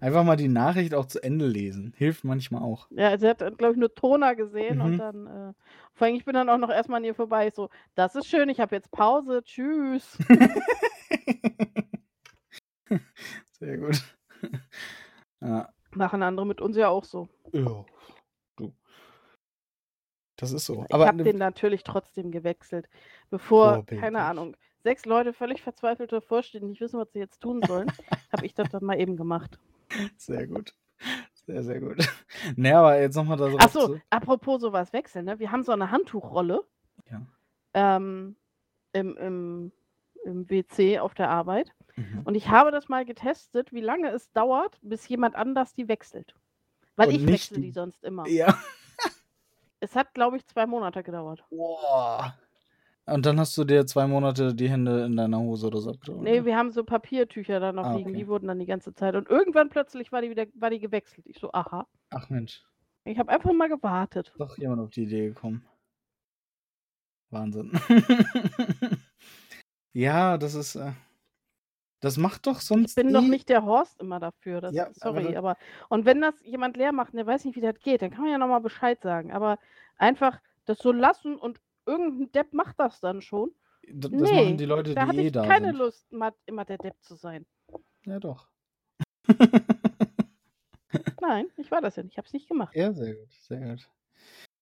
Einfach 0.00 0.24
mal 0.24 0.36
die 0.36 0.48
Nachricht 0.48 0.94
auch 0.94 1.06
zu 1.06 1.22
Ende 1.22 1.46
lesen. 1.46 1.92
Hilft 1.96 2.24
manchmal 2.24 2.62
auch. 2.62 2.86
Ja, 2.90 3.16
sie 3.18 3.28
hat, 3.28 3.38
glaube 3.58 3.72
ich, 3.72 3.78
nur 3.78 3.94
Toner 3.94 4.34
gesehen 4.34 4.76
Mhm. 4.78 4.84
und 4.84 4.98
dann, 4.98 5.26
äh, 5.26 5.52
vor 5.94 6.06
allem, 6.06 6.16
ich 6.16 6.24
bin 6.24 6.34
dann 6.34 6.48
auch 6.48 6.58
noch 6.58 6.70
erstmal 6.70 6.98
an 6.98 7.04
ihr 7.04 7.14
vorbei. 7.14 7.48
Ich 7.48 7.54
so, 7.54 7.70
das 7.94 8.14
ist 8.14 8.26
schön, 8.26 8.48
ich 8.48 8.60
habe 8.60 8.74
jetzt 8.74 8.90
Pause, 8.90 9.42
tschüss. 9.44 10.18
Sehr 13.58 13.78
gut. 13.78 14.02
ja. 15.40 15.68
Machen 15.92 16.22
andere 16.22 16.46
mit 16.46 16.60
uns 16.60 16.76
ja 16.76 16.88
auch 16.88 17.04
so. 17.04 17.28
ja. 17.52 17.84
Du. 18.56 18.72
Das 20.36 20.52
ist 20.52 20.66
so. 20.66 20.84
Ich 20.88 20.94
habe 20.94 21.16
ne- 21.16 21.24
den 21.24 21.38
natürlich 21.38 21.82
trotzdem 21.82 22.30
gewechselt, 22.30 22.88
bevor, 23.30 23.74
Vorbildlich. 23.76 24.00
keine 24.00 24.20
Ahnung, 24.20 24.54
sechs 24.86 25.04
Leute 25.04 25.32
völlig 25.32 25.62
verzweifelt 25.62 26.12
davor 26.12 26.44
stehen, 26.44 26.68
nicht 26.68 26.80
wissen, 26.80 27.00
was 27.00 27.12
sie 27.12 27.18
jetzt 27.18 27.40
tun 27.40 27.60
sollen, 27.66 27.90
habe 28.32 28.46
ich 28.46 28.54
das 28.54 28.68
dann 28.70 28.84
mal 28.84 29.00
eben 29.00 29.16
gemacht. 29.16 29.58
Sehr 30.16 30.46
gut. 30.46 30.72
Sehr, 31.44 31.64
sehr 31.64 31.80
gut. 31.80 31.98
Ne, 32.56 32.76
aber 32.76 33.00
jetzt 33.00 33.16
nochmal 33.16 33.36
darauf 33.36 33.60
Achso, 33.60 33.86
zu. 33.86 34.00
apropos 34.10 34.60
sowas 34.60 34.92
wechseln, 34.92 35.24
ne? 35.24 35.38
Wir 35.40 35.50
haben 35.50 35.64
so 35.64 35.72
eine 35.72 35.90
Handtuchrolle 35.90 36.64
Ja. 37.10 37.22
ähm, 37.74 38.36
im, 38.92 39.16
im, 39.16 39.72
im 40.24 40.48
WC 40.48 41.00
auf 41.00 41.14
der 41.14 41.30
Arbeit. 41.30 41.72
Mhm. 41.96 42.22
Und 42.24 42.36
ich 42.36 42.48
habe 42.48 42.70
das 42.70 42.88
mal 42.88 43.04
getestet, 43.04 43.72
wie 43.72 43.80
lange 43.80 44.10
es 44.10 44.30
dauert, 44.32 44.78
bis 44.82 45.08
jemand 45.08 45.34
anders 45.34 45.74
die 45.74 45.88
wechselt. 45.88 46.36
Weil 46.94 47.08
Und 47.08 47.14
ich 47.16 47.26
wechsle 47.26 47.60
die 47.60 47.72
sonst 47.72 48.04
immer. 48.04 48.28
Ja. 48.28 48.56
Es 49.80 49.96
hat, 49.96 50.14
glaube 50.14 50.36
ich, 50.36 50.46
zwei 50.46 50.66
Monate 50.66 51.02
gedauert. 51.02 51.44
Boah. 51.50 52.36
Und 53.06 53.24
dann 53.24 53.38
hast 53.38 53.56
du 53.56 53.64
dir 53.64 53.86
zwei 53.86 54.06
Monate 54.08 54.52
die 54.54 54.68
Hände 54.68 55.04
in 55.04 55.16
deiner 55.16 55.38
Hose 55.38 55.68
oder 55.68 55.80
so 55.80 55.90
abgetragen. 55.90 56.22
Nee, 56.24 56.44
wir 56.44 56.56
haben 56.56 56.72
so 56.72 56.82
Papiertücher 56.82 57.60
da 57.60 57.72
noch 57.72 57.84
Ah, 57.86 57.94
liegen, 57.96 58.10
okay. 58.10 58.18
die 58.18 58.26
wurden 58.28 58.48
dann 58.48 58.58
die 58.58 58.66
ganze 58.66 58.94
Zeit. 58.94 59.14
Und 59.14 59.28
irgendwann 59.30 59.68
plötzlich 59.68 60.10
war 60.10 60.22
die 60.22 60.30
wieder 60.30 60.46
war 60.54 60.70
die 60.70 60.80
gewechselt. 60.80 61.24
Ich 61.28 61.38
so, 61.38 61.52
aha. 61.52 61.86
Ach 62.10 62.28
Mensch, 62.30 62.64
Ich 63.04 63.18
habe 63.18 63.30
einfach 63.30 63.52
mal 63.52 63.68
gewartet. 63.68 64.34
doch 64.38 64.58
jemand 64.58 64.80
auf 64.80 64.90
die 64.90 65.04
Idee 65.04 65.28
gekommen. 65.28 65.64
Wahnsinn. 67.30 67.72
ja, 69.92 70.36
das 70.38 70.54
ist. 70.54 70.76
Äh, 70.76 70.92
das 72.00 72.18
macht 72.18 72.46
doch 72.46 72.60
sonst. 72.60 72.90
Ich 72.90 72.94
bin 73.04 73.12
doch 73.12 73.22
eh- 73.22 73.28
nicht 73.28 73.48
der 73.48 73.64
Horst 73.64 74.00
immer 74.00 74.20
dafür. 74.20 74.60
Das, 74.60 74.74
Ja, 74.74 74.86
aber 74.86 74.94
sorry, 74.94 75.24
das- 75.24 75.36
aber, 75.36 75.56
Und 75.88 76.04
wenn 76.04 76.20
das 76.20 76.34
jemand 76.44 76.76
leer 76.76 76.92
macht 76.92 77.12
und 77.12 77.16
der 77.16 77.26
weiß 77.26 77.44
nicht, 77.44 77.56
wie 77.56 77.60
das 77.60 77.78
geht, 77.80 78.02
dann 78.02 78.10
kann 78.10 78.22
man 78.22 78.32
ja 78.32 78.38
nochmal 78.38 78.60
Bescheid 78.60 79.00
sagen. 79.00 79.32
Aber 79.32 79.58
einfach 79.96 80.40
das 80.66 80.78
so 80.78 80.92
lassen 80.92 81.36
und 81.36 81.60
irgendein 81.86 82.32
Depp 82.32 82.52
macht 82.52 82.78
das 82.78 83.00
dann 83.00 83.22
schon. 83.22 83.50
D- 83.86 84.08
Das 84.08 84.10
nee, 84.10 84.32
machen 84.32 84.56
die 84.58 84.64
Leute, 84.64 84.94
da 84.94 85.02
die 85.04 85.08
hatte 85.08 85.20
eh 85.22 85.26
ich 85.26 85.32
da 85.32 85.46
keine 85.46 85.68
sind. 85.68 85.78
Lust, 85.78 86.06
immer 86.46 86.64
der 86.64 86.78
Depp 86.78 86.96
zu 87.02 87.14
sein. 87.14 87.46
Ja, 88.04 88.18
doch. 88.20 88.48
Nein, 91.20 91.46
ich 91.56 91.70
war 91.70 91.80
das 91.80 91.96
ja 91.96 92.02
nicht. 92.02 92.12
Ich 92.12 92.18
habe 92.18 92.26
es 92.26 92.32
nicht 92.32 92.48
gemacht. 92.48 92.74
Ja, 92.74 92.92
sehr 92.92 93.14
gut, 93.14 93.32
sehr 93.32 93.60
gut. 93.60 93.90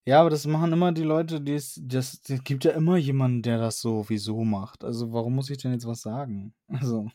Ja, 0.07 0.21
aber 0.21 0.31
das 0.31 0.47
machen 0.47 0.73
immer 0.73 0.93
die 0.93 1.03
Leute, 1.03 1.41
die 1.41 1.55
es, 1.55 1.81
das, 1.83 2.21
es 2.29 2.45
gibt 2.45 2.65
ja 2.65 2.73
immer 2.73 2.97
jemanden, 2.99 3.43
der 3.43 3.59
das 3.59 3.81
sowieso 3.81 4.45
macht. 4.45 4.85
Also 4.85 5.13
warum 5.13 5.35
muss 5.35 5.49
ich 5.51 5.59
denn 5.59 5.73
jetzt 5.73 5.87
was 5.87 6.03
sagen? 6.03 6.55
Also. 6.69 7.11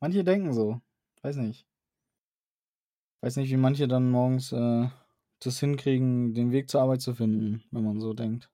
manche 0.00 0.24
denken 0.24 0.52
so. 0.52 0.80
Weiß 1.22 1.36
nicht. 1.36 1.66
Weiß 3.22 3.36
nicht, 3.36 3.50
wie 3.50 3.56
manche 3.56 3.86
dann 3.86 4.10
morgens 4.10 4.50
äh, 4.52 4.88
das 5.40 5.58
hinkriegen, 5.60 6.34
den 6.34 6.52
Weg 6.52 6.70
zur 6.70 6.82
Arbeit 6.82 7.00
zu 7.02 7.14
finden, 7.14 7.64
wenn 7.70 7.84
man 7.84 8.00
so 8.00 8.12
denkt. 8.12 8.50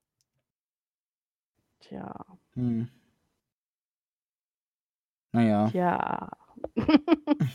Tja. 1.79 2.25
Hm. 2.53 2.89
Naja. 5.31 5.69
Tja. 5.69 6.31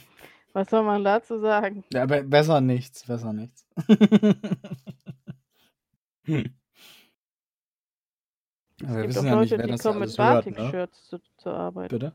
Was 0.53 0.69
soll 0.69 0.85
man 0.85 1.03
dazu 1.03 1.39
sagen? 1.39 1.83
Ja, 1.93 2.05
be 2.05 2.23
besser 2.23 2.61
nichts, 2.61 3.07
besser 3.07 3.33
nichts. 3.33 3.67
hm. 6.25 6.55
Es 8.81 8.89
Aber 8.89 8.97
wir 8.97 9.07
gibt 9.07 9.19
auch 9.19 9.25
ja 9.25 9.41
nicht, 9.41 9.51
Leute, 9.51 9.59
wer 9.59 9.77
die 9.77 9.83
kommen 9.83 10.01
mit 10.01 10.19
hört, 10.19 10.47
ne? 10.47 10.53
Batik-Shirts 10.53 11.09
zu, 11.09 11.19
zur 11.39 11.55
Arbeit. 11.55 11.91
Bitte? 11.91 12.15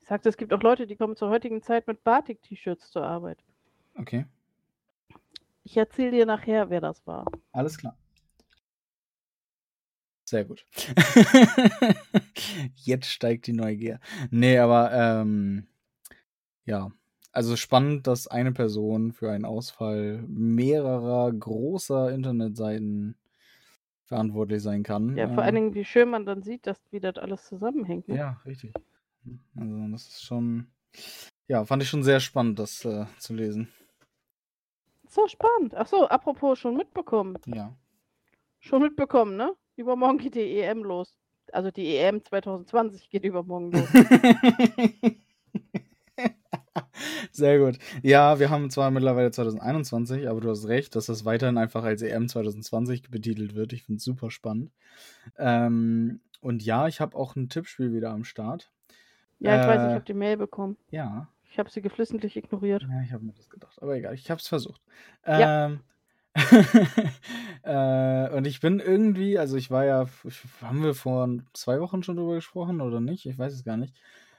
Ich 0.00 0.06
sagte, 0.06 0.28
es 0.28 0.36
gibt 0.36 0.52
auch 0.52 0.62
Leute, 0.62 0.86
die 0.86 0.96
kommen 0.96 1.16
zur 1.16 1.30
heutigen 1.30 1.62
Zeit 1.62 1.86
mit 1.86 2.04
Batik-T-Shirts 2.04 2.90
zur 2.90 3.04
Arbeit. 3.04 3.38
Okay, 3.94 4.26
Ich 5.70 5.76
erzähle 5.76 6.10
dir 6.10 6.26
nachher, 6.26 6.68
wer 6.68 6.80
das 6.80 7.06
war. 7.06 7.24
alles 7.52 7.78
klar. 7.78 7.96
Sehr 10.24 10.44
gut. 10.44 10.66
Jetzt 12.74 13.06
steigt 13.06 13.46
die 13.46 13.52
Neugier. 13.52 14.00
Nee, 14.32 14.58
aber 14.58 14.90
ähm, 14.92 15.68
ja. 16.64 16.90
Also 17.30 17.54
spannend, 17.54 18.08
dass 18.08 18.26
eine 18.26 18.50
Person 18.50 19.12
für 19.12 19.30
einen 19.30 19.44
Ausfall 19.44 20.24
mehrerer 20.26 21.32
großer 21.32 22.12
Internetseiten 22.12 23.14
verantwortlich 24.06 24.64
sein 24.64 24.82
kann. 24.82 25.16
Ja, 25.16 25.28
vor 25.28 25.44
Äh, 25.44 25.46
allen 25.46 25.54
Dingen, 25.54 25.74
wie 25.74 25.84
schön 25.84 26.10
man 26.10 26.26
dann 26.26 26.42
sieht, 26.42 26.66
dass 26.66 26.80
wie 26.90 26.98
das 26.98 27.16
alles 27.16 27.44
zusammenhängt. 27.44 28.08
Ne? 28.08 28.16
Ja, 28.16 28.40
richtig. 28.44 28.74
Also 29.54 29.88
das 29.92 30.08
ist 30.08 30.24
schon, 30.24 30.66
ja, 31.46 31.64
fand 31.64 31.84
ich 31.84 31.88
schon 31.88 32.02
sehr 32.02 32.18
spannend, 32.18 32.58
das 32.58 32.84
äh, 32.84 33.06
zu 33.18 33.34
lesen. 33.34 33.68
So 35.10 35.26
spannend. 35.26 35.74
Ach 35.74 35.88
so, 35.88 36.06
apropos 36.08 36.58
schon 36.60 36.76
mitbekommen. 36.76 37.36
Ja. 37.46 37.76
Schon 38.60 38.82
mitbekommen, 38.82 39.36
ne? 39.36 39.54
Übermorgen 39.74 40.18
geht 40.18 40.36
die 40.36 40.60
EM 40.60 40.84
los. 40.84 41.14
Also 41.52 41.72
die 41.72 41.96
EM 41.96 42.24
2020 42.24 43.10
geht 43.10 43.24
übermorgen 43.24 43.72
los. 43.72 43.88
Sehr 47.32 47.58
gut. 47.58 47.78
Ja, 48.02 48.38
wir 48.38 48.50
haben 48.50 48.70
zwar 48.70 48.90
mittlerweile 48.92 49.30
2021, 49.32 50.28
aber 50.28 50.40
du 50.40 50.50
hast 50.50 50.68
recht, 50.68 50.94
dass 50.94 51.06
das 51.06 51.24
weiterhin 51.24 51.58
einfach 51.58 51.82
als 51.82 52.02
EM 52.02 52.28
2020 52.28 53.10
betitelt 53.10 53.54
wird. 53.54 53.72
Ich 53.72 53.82
finde 53.84 53.96
es 53.98 54.04
super 54.04 54.30
spannend. 54.30 54.70
Ähm, 55.38 56.20
und 56.40 56.62
ja, 56.62 56.86
ich 56.86 57.00
habe 57.00 57.16
auch 57.16 57.34
ein 57.34 57.48
Tippspiel 57.48 57.92
wieder 57.92 58.10
am 58.10 58.22
Start. 58.24 58.70
Ja, 59.40 59.60
ich 59.60 59.66
weiß, 59.66 59.80
ich 59.82 59.88
Äh, 59.90 59.94
habe 59.94 60.04
die 60.04 60.14
Mail 60.14 60.36
bekommen. 60.36 60.76
Ja, 60.90 61.28
Ich 61.50 61.58
habe 61.58 61.68
sie 61.68 61.82
geflissentlich 61.82 62.36
ignoriert. 62.36 62.82
Ja, 62.82 63.02
ich 63.02 63.12
habe 63.12 63.24
mir 63.24 63.32
das 63.32 63.50
gedacht. 63.50 63.82
Aber 63.82 63.96
egal, 63.96 64.14
ich 64.14 64.30
habe 64.30 64.40
es 64.40 64.46
versucht. 64.46 64.80
Ja. 65.26 65.66
Ähm, 65.66 65.80
äh, 67.64 68.36
und 68.36 68.46
ich 68.46 68.60
bin 68.60 68.78
irgendwie, 68.78 69.36
also 69.36 69.56
ich 69.56 69.68
war 69.68 69.84
ja, 69.84 70.06
haben 70.62 70.84
wir 70.84 70.94
vor 70.94 71.28
zwei 71.52 71.80
Wochen 71.80 72.04
schon 72.04 72.16
drüber 72.16 72.36
gesprochen 72.36 72.80
oder 72.80 73.00
nicht? 73.00 73.26
Ich 73.26 73.36
weiß 73.36 73.52
es 73.52 73.64
gar 73.64 73.76
nicht. 73.76 73.96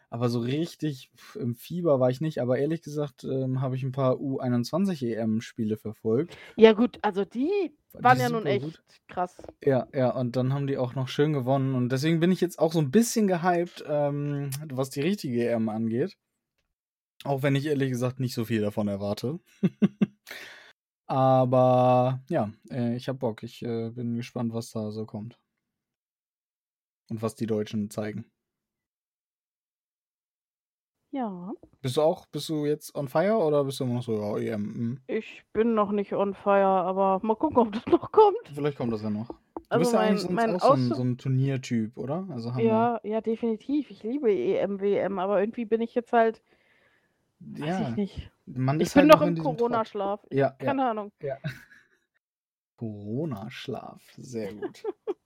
Aber 0.09 0.29
so 0.29 0.39
richtig 0.39 1.09
im 1.35 1.55
Fieber 1.55 1.99
war 1.99 2.09
ich 2.09 2.21
nicht. 2.21 2.39
Aber 2.41 2.57
ehrlich 2.57 2.81
gesagt 2.81 3.25
ähm, 3.25 3.61
habe 3.61 3.75
ich 3.75 3.83
ein 3.83 3.91
paar 3.91 4.15
U21-EM-Spiele 4.15 5.75
verfolgt. 5.77 6.37
Ja, 6.55 6.71
gut, 6.71 6.99
also 7.01 7.25
die 7.25 7.73
waren 7.93 8.19
ja 8.19 8.29
nun 8.29 8.45
echt 8.45 8.65
gut. 8.65 8.81
krass. 9.07 9.37
Ja, 9.63 9.87
ja, 9.93 10.11
und 10.11 10.37
dann 10.37 10.53
haben 10.53 10.67
die 10.67 10.77
auch 10.77 10.95
noch 10.95 11.09
schön 11.09 11.33
gewonnen. 11.33 11.75
Und 11.75 11.91
deswegen 11.91 12.21
bin 12.21 12.31
ich 12.31 12.39
jetzt 12.39 12.57
auch 12.57 12.71
so 12.71 12.79
ein 12.79 12.91
bisschen 12.91 13.27
gehypt, 13.27 13.83
ähm, 13.85 14.49
was 14.69 14.89
die 14.89 15.01
richtige 15.01 15.49
EM 15.49 15.67
angeht. 15.67 16.17
Auch 17.23 17.43
wenn 17.43 17.55
ich 17.55 17.65
ehrlich 17.67 17.89
gesagt 17.91 18.19
nicht 18.19 18.33
so 18.33 18.45
viel 18.45 18.61
davon 18.61 18.87
erwarte. 18.87 19.39
Aber 21.07 22.23
ja, 22.29 22.51
äh, 22.69 22.95
ich 22.95 23.09
hab 23.09 23.19
Bock. 23.19 23.43
Ich 23.43 23.61
äh, 23.63 23.89
bin 23.91 24.15
gespannt, 24.15 24.53
was 24.53 24.71
da 24.71 24.91
so 24.91 25.05
kommt. 25.05 25.37
Und 27.09 27.21
was 27.21 27.35
die 27.35 27.45
Deutschen 27.45 27.89
zeigen. 27.89 28.25
Ja, 31.13 31.51
Bist 31.81 31.97
du 31.97 32.01
auch, 32.03 32.25
bist 32.27 32.47
du 32.47 32.65
jetzt 32.65 32.95
on 32.95 33.09
fire 33.09 33.35
oder 33.35 33.65
bist 33.65 33.81
du 33.81 33.83
immer 33.83 33.95
noch 33.95 34.03
so, 34.03 34.37
ja, 34.37 34.53
EM? 34.53 34.63
hm. 34.75 35.01
ich 35.07 35.43
bin 35.51 35.73
noch 35.73 35.91
nicht 35.91 36.13
on 36.13 36.33
fire, 36.33 36.63
aber 36.65 37.19
mal 37.21 37.35
gucken, 37.35 37.57
ob 37.57 37.73
das 37.73 37.85
noch 37.87 38.13
kommt. 38.13 38.37
Vielleicht 38.53 38.77
kommt 38.77 38.93
das 38.93 39.01
ja 39.01 39.09
noch. 39.09 39.27
Du 39.27 39.33
Also 39.67 39.79
bist 39.79 39.93
ja 39.93 39.99
mein, 39.99 40.07
eigentlich 40.09 40.21
sonst 40.21 40.35
mein 40.35 40.55
auch 40.55 40.61
so 40.61 40.73
ein, 40.73 40.93
so 40.93 41.01
ein 41.01 41.17
Turniertyp, 41.17 41.97
oder? 41.97 42.27
Also 42.29 42.51
Ja, 42.51 43.01
ja, 43.03 43.19
definitiv. 43.19 43.89
Ich 43.91 44.03
liebe 44.03 44.31
EM, 44.31 44.79
WM, 44.79 45.19
aber 45.19 45.41
irgendwie 45.41 45.65
bin 45.65 45.81
ich 45.81 45.93
jetzt 45.95 46.13
halt, 46.13 46.41
weiß 47.41 47.67
ja, 47.67 47.89
ich 47.89 47.95
nicht. 47.95 48.31
man 48.45 48.79
Ich 48.79 48.93
bin 48.93 49.09
halt 49.09 49.11
noch 49.11 49.21
im. 49.21 49.37
Corona-Schlaf. 49.37 50.21
Ja, 50.31 50.37
ja, 50.37 50.49
Keine 50.51 50.89
Ahnung. 50.89 51.11
ja. 51.21 51.37
Corona-Schlaf, 52.77 54.01
sehr 54.17 54.53
gut. 54.53 54.83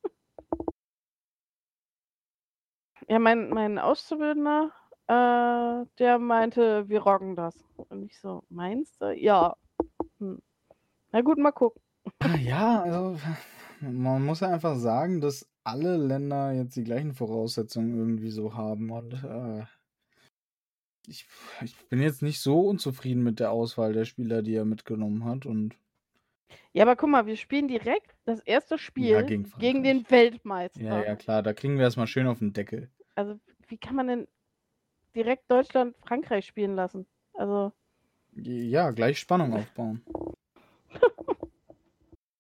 Ja, 3.08 3.20
mein, 3.20 3.50
mein 3.50 3.78
Auszubildender, 3.78 4.72
äh, 5.08 5.86
der 6.00 6.18
meinte, 6.20 6.90
wir 6.90 7.02
rocken 7.04 7.36
das. 7.36 7.56
Und 7.90 8.04
ich 8.04 8.20
so, 8.20 8.44
meinst 8.50 9.00
du? 9.00 9.12
Ja. 9.14 9.56
Hm. 10.20 10.42
Na 11.12 11.22
gut, 11.22 11.38
mal 11.38 11.52
gucken. 11.52 11.82
Ah, 12.20 12.36
Ja, 12.38 12.82
also 12.82 13.20
man 13.82 14.26
muss 14.26 14.40
ja 14.40 14.50
einfach 14.50 14.76
sagen, 14.78 15.22
dass 15.22 15.48
alle 15.64 15.98
Länder 15.98 16.52
jetzt 16.54 16.76
die 16.76 16.84
gleichen 16.84 17.14
Voraussetzungen 17.14 17.96
irgendwie 17.96 18.32
so 18.32 18.56
haben 18.56 18.90
und 18.90 19.14
äh, 19.24 19.64
ich, 21.08 21.26
ich 21.64 21.76
bin 21.90 22.02
jetzt 22.02 22.22
nicht 22.22 22.40
so 22.42 22.62
unzufrieden 22.62 23.24
mit 23.24 23.40
der 23.40 23.52
Auswahl 23.52 23.94
der 23.94 24.06
Spieler, 24.06 24.42
die 24.42 24.56
er 24.56 24.66
mitgenommen 24.66 25.26
hat 25.26 25.46
und 25.46 25.76
Ja, 26.74 26.84
aber 26.84 26.96
guck 26.96 27.10
mal, 27.10 27.26
wir 27.26 27.38
spielen 27.38 27.68
direkt 27.68 28.16
das 28.26 28.40
erste 28.42 28.78
Spiel 28.78 29.24
gegen 29.26 29.44
gegen, 29.44 29.46
Frankreich. 29.46 29.84
den 29.84 30.10
Weltmeister. 30.12 30.82
ja, 30.82 31.04
ja 31.04 31.16
klar, 31.16 31.44
da 31.44 31.54
kriegen 31.54 31.76
wir 31.78 31.84
erstmal 31.84 32.08
schön 32.08 32.28
auf 32.28 32.40
den 32.40 32.54
Deckel. 32.54 32.90
Also, 33.16 33.40
wie 33.68 33.78
kann 33.78 33.96
man 33.96 34.08
denn 34.08 34.28
direkt 35.16 35.50
Deutschland, 35.50 35.96
Frankreich 36.06 36.46
spielen 36.46 36.76
lassen? 36.76 37.06
Also, 37.34 37.72
Ja, 38.36 38.92
gleich 38.92 39.20
Spannung 39.20 39.54
aufbauen. 39.54 40.04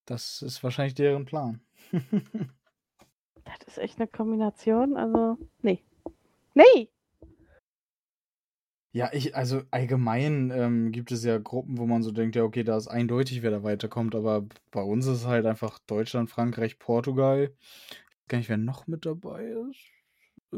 Das 0.05 0.43
ist 0.43 0.63
wahrscheinlich 0.63 0.93
deren 0.93 1.25
Plan. 1.25 1.61
das 3.43 3.57
ist 3.67 3.77
echt 3.79 3.97
eine 3.97 4.07
Kombination. 4.07 4.95
Also, 4.97 5.37
nee. 5.63 5.83
Nee! 6.53 6.89
Ja, 8.95 9.09
ich, 9.11 9.35
also 9.35 9.61
allgemein 9.71 10.51
ähm, 10.51 10.93
gibt 10.93 11.11
es 11.11 11.25
ja 11.25 11.37
Gruppen, 11.37 11.77
wo 11.77 11.85
man 11.85 12.01
so 12.01 12.11
denkt, 12.11 12.37
ja, 12.37 12.43
okay, 12.43 12.63
da 12.63 12.77
ist 12.77 12.87
eindeutig, 12.87 13.41
wer 13.41 13.51
da 13.51 13.61
weiterkommt, 13.61 14.15
aber 14.15 14.45
bei 14.71 14.81
uns 14.81 15.05
ist 15.05 15.17
es 15.17 15.25
halt 15.25 15.45
einfach 15.45 15.79
Deutschland, 15.79 16.29
Frankreich, 16.29 16.79
Portugal. 16.79 17.51
Ich 17.51 17.97
weiß 17.97 18.27
gar 18.29 18.37
nicht, 18.37 18.47
wer 18.47 18.55
noch 18.55 18.87
mit 18.87 19.05
dabei 19.05 19.43
ist. 19.43 19.81
Äh, 20.53 20.55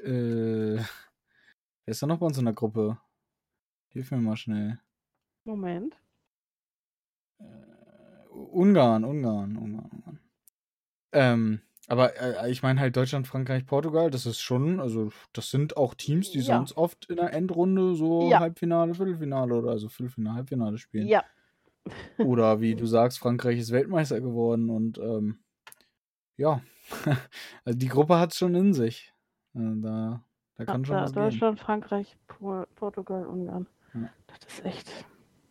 äh, 0.02 0.82
wer 0.82 0.88
ist 1.86 2.02
da 2.02 2.08
noch 2.08 2.18
bei 2.18 2.26
uns 2.26 2.38
in 2.38 2.46
der 2.46 2.54
Gruppe? 2.54 2.98
Hilf 3.90 4.10
mir 4.10 4.18
mal 4.18 4.36
schnell. 4.36 4.80
Moment. 5.44 5.96
Äh, 7.38 7.44
Ungarn, 8.32 9.04
Ungarn, 9.04 9.56
Ungarn, 9.56 9.90
Ungarn. 9.92 10.18
Ähm, 11.12 11.60
aber 11.88 12.16
äh, 12.20 12.50
ich 12.50 12.62
meine 12.62 12.78
halt 12.80 12.96
Deutschland, 12.96 13.26
Frankreich, 13.26 13.66
Portugal, 13.66 14.10
das 14.10 14.26
ist 14.26 14.40
schon, 14.40 14.78
also 14.78 15.10
das 15.32 15.50
sind 15.50 15.76
auch 15.76 15.94
Teams, 15.94 16.30
die 16.30 16.38
Ja. 16.38 16.44
sonst 16.44 16.76
oft 16.76 17.06
in 17.10 17.16
der 17.16 17.32
Endrunde 17.32 17.94
so 17.94 18.30
Ja. 18.30 18.38
Halbfinale, 18.40 18.94
Viertelfinale 18.94 19.54
oder 19.54 19.70
also 19.70 19.88
Viertelfinale, 19.88 20.36
Halbfinale 20.36 20.78
spielen. 20.78 21.08
Ja. 21.08 21.24
Oder 22.18 22.60
wie 22.60 22.74
du 22.74 22.84
sagst, 22.86 23.18
Frankreich 23.18 23.58
ist 23.58 23.72
Weltmeister 23.72 24.20
geworden 24.20 24.68
und 24.68 24.98
ähm, 24.98 25.38
ja, 26.36 26.60
also 27.64 27.78
die 27.78 27.88
Gruppe 27.88 28.18
hat 28.18 28.32
es 28.32 28.38
schon 28.38 28.54
in 28.54 28.74
sich. 28.74 29.14
Äh, 29.54 29.60
da, 29.80 30.22
da 30.56 30.64
kann 30.66 30.84
schon 30.84 30.96
da, 30.96 31.02
was 31.04 31.14
gehen. 31.14 31.22
Deutschland, 31.22 31.58
Frankreich, 31.58 32.16
Pol 32.26 32.66
Portugal, 32.74 33.26
Ungarn. 33.26 33.66
Ja. 33.94 34.10
Das 34.26 34.54
ist 34.54 34.64
echt. 34.64 34.90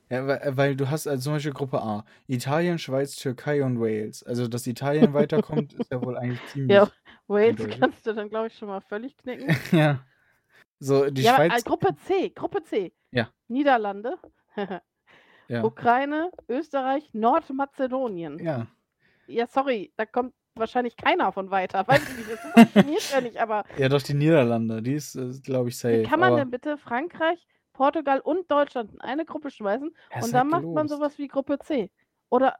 Ja, 0.10 0.26
weil, 0.28 0.38
äh, 0.38 0.58
weil 0.58 0.76
du 0.76 0.90
hast 0.90 1.08
also 1.08 1.24
zum 1.24 1.34
Beispiel 1.34 1.54
Gruppe 1.54 1.82
A, 1.82 2.06
Italien, 2.28 2.80
Schweiz, 2.80 3.16
Türkei 3.16 3.64
und 3.64 3.80
Wales. 3.80 4.24
Also, 4.24 4.48
dass 4.48 4.66
Italien 4.68 5.14
weiterkommt, 5.14 5.74
ist 5.74 5.92
ja 5.92 6.02
wohl 6.02 6.18
eigentlich 6.18 6.40
ziemlich. 6.54 6.76
Ja, 6.76 6.90
Wales 7.28 7.68
kannst 7.80 8.06
du 8.08 8.14
dann, 8.14 8.30
glaube 8.30 8.48
ich, 8.48 8.58
schon 8.58 8.70
mal 8.70 8.82
völlig 8.82 9.18
knicken. 9.18 9.56
ja. 9.78 10.00
So, 10.80 11.10
die 11.10 11.24
ja, 11.24 11.36
aber, 11.36 11.46
Schweiz. 11.48 11.62
äh, 11.62 11.64
Gruppe 11.68 11.96
C, 12.06 12.30
Gruppe 12.30 12.64
C. 12.64 12.94
Ja. 13.12 13.30
Niederlande, 13.48 14.18
ja. 15.48 15.64
Ukraine, 15.64 16.32
Österreich, 16.48 17.10
Nordmazedonien. 17.14 18.40
ja. 18.40 18.68
Ja, 19.30 19.46
sorry, 19.46 19.92
da 19.98 20.06
kommt 20.06 20.34
wahrscheinlich 20.56 20.96
keiner 20.96 21.34
von 21.34 21.52
weiter. 21.52 21.86
Weiß 21.86 22.02
ich 22.10 22.18
nicht, 22.18 22.32
das 22.32 22.40
funktioniert 22.40 23.12
ja 23.12 23.20
nicht, 23.20 23.38
aber 23.38 23.66
Ja, 23.78 23.90
doch 23.90 24.02
die 24.02 24.14
Niederlande, 24.14 24.82
die 24.82 24.94
ist, 24.94 25.20
glaube 25.44 25.68
ich, 25.68 25.78
safe. 25.78 26.00
wie 26.00 26.04
kann 26.04 26.22
man 26.22 26.30
aber, 26.32 26.40
denn 26.40 26.50
bitte 26.50 26.78
Frankreich, 26.78 27.46
Portugal 27.78 28.20
und 28.22 28.50
Deutschland 28.52 28.92
in 28.94 29.02
eine 29.02 29.26
Gruppe 29.26 29.52
schmeißen 29.52 29.96
ist 30.16 30.24
und 30.24 30.32
dann 30.34 30.50
macht 30.50 30.74
man 30.74 30.88
gelost. 30.88 30.90
sowas 30.90 31.18
wie 31.20 31.28
Gruppe 31.28 31.60
C? 31.60 31.92
Oder, 32.30 32.60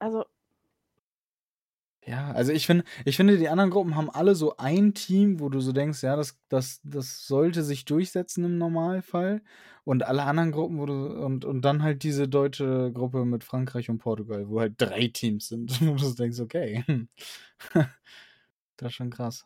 also, 0.00 0.24
Ja, 2.06 2.32
also 2.32 2.50
ich 2.52 2.66
finde, 2.66 2.84
ich 3.04 3.16
finde, 3.16 3.36
die 3.36 3.48
anderen 3.50 3.70
Gruppen 3.70 3.94
haben 3.94 4.08
alle 4.10 4.34
so 4.34 4.56
ein 4.56 4.94
Team, 4.94 5.38
wo 5.38 5.50
du 5.50 5.60
so 5.60 5.72
denkst, 5.72 6.02
ja, 6.02 6.16
das, 6.16 6.38
das, 6.48 6.80
das 6.82 7.26
sollte 7.26 7.62
sich 7.62 7.84
durchsetzen 7.84 8.44
im 8.44 8.56
Normalfall. 8.58 9.42
Und 9.84 10.02
alle 10.04 10.22
anderen 10.24 10.50
Gruppen, 10.50 10.78
wo 10.78 10.86
du, 10.86 10.92
und, 11.24 11.44
und 11.44 11.62
dann 11.62 11.82
halt 11.82 12.02
diese 12.02 12.26
deutsche 12.28 12.90
Gruppe 12.92 13.24
mit 13.26 13.44
Frankreich 13.44 13.90
und 13.90 13.98
Portugal, 13.98 14.48
wo 14.48 14.60
halt 14.60 14.74
drei 14.78 15.08
Teams 15.08 15.48
sind, 15.48 15.78
wo 15.86 15.92
du 15.94 15.98
so 15.98 16.14
denkst, 16.14 16.40
okay. 16.40 16.84
Das 18.76 18.88
ist 18.88 18.94
schon 18.94 19.10
krass. 19.10 19.44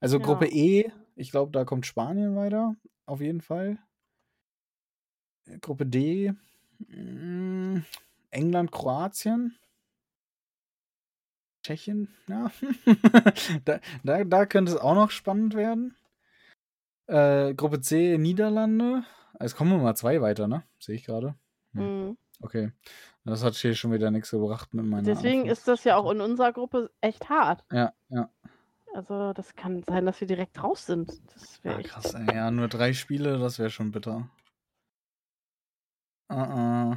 Also 0.00 0.18
Ja. 0.18 0.24
Gruppe 0.24 0.46
E, 0.46 0.90
ich 1.16 1.30
glaube, 1.30 1.52
da 1.52 1.64
kommt 1.64 1.86
Spanien 1.86 2.36
weiter, 2.36 2.74
auf 3.06 3.20
jeden 3.20 3.40
Fall. 3.40 3.78
Gruppe 5.60 5.86
D, 5.86 6.32
mh, 6.78 7.82
England, 8.30 8.72
Kroatien. 8.72 9.56
Tschechien, 11.62 12.08
ja. 12.28 12.50
da, 13.64 13.80
da, 14.02 14.24
da 14.24 14.46
könnte 14.46 14.72
es 14.72 14.78
auch 14.78 14.94
noch 14.94 15.10
spannend 15.10 15.54
werden. 15.54 15.96
Äh, 17.06 17.54
Gruppe 17.54 17.80
C, 17.80 18.16
Niederlande. 18.18 19.04
Es 19.40 19.54
kommen 19.54 19.70
nur 19.70 19.80
mal 19.80 19.94
zwei 19.94 20.20
weiter, 20.20 20.46
ne? 20.48 20.62
Sehe 20.78 20.94
ich 20.94 21.04
gerade. 21.04 21.34
Mhm. 21.72 22.16
Okay. 22.40 22.72
Das 23.24 23.44
hat 23.44 23.54
hier 23.54 23.74
schon 23.74 23.92
wieder 23.92 24.10
nichts 24.10 24.30
gebracht 24.30 24.72
mit 24.72 24.86
meiner 24.86 25.02
Deswegen 25.02 25.46
ist 25.46 25.68
das 25.68 25.84
ja 25.84 25.96
auch 25.96 26.10
in 26.10 26.20
unserer 26.20 26.52
Gruppe 26.52 26.90
echt 27.00 27.28
hart. 27.28 27.64
Ja, 27.70 27.92
ja. 28.08 28.30
Also 28.94 29.32
das 29.34 29.54
kann 29.54 29.82
sein, 29.86 30.06
dass 30.06 30.20
wir 30.20 30.26
direkt 30.28 30.62
raus 30.62 30.86
sind. 30.86 31.12
Das 31.34 31.62
wäre 31.62 31.78
Ah, 31.78 31.82
krass, 31.82 32.14
ey. 32.14 32.26
Ja, 32.34 32.50
nur 32.50 32.68
drei 32.68 32.94
Spiele, 32.94 33.38
das 33.38 33.58
wäre 33.58 33.70
schon 33.70 33.90
bitter. 33.90 34.28
Uh 36.30 36.34
-uh. 36.34 36.96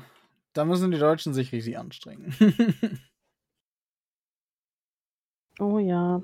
Da 0.54 0.65
müssen 0.65 0.91
die 0.91 0.98
Deutschen 1.00 1.34
sich 1.34 1.52
richtig 1.52 1.78
anstrengen. 1.78 2.34
Oh 5.60 5.78
ja. 5.80 6.24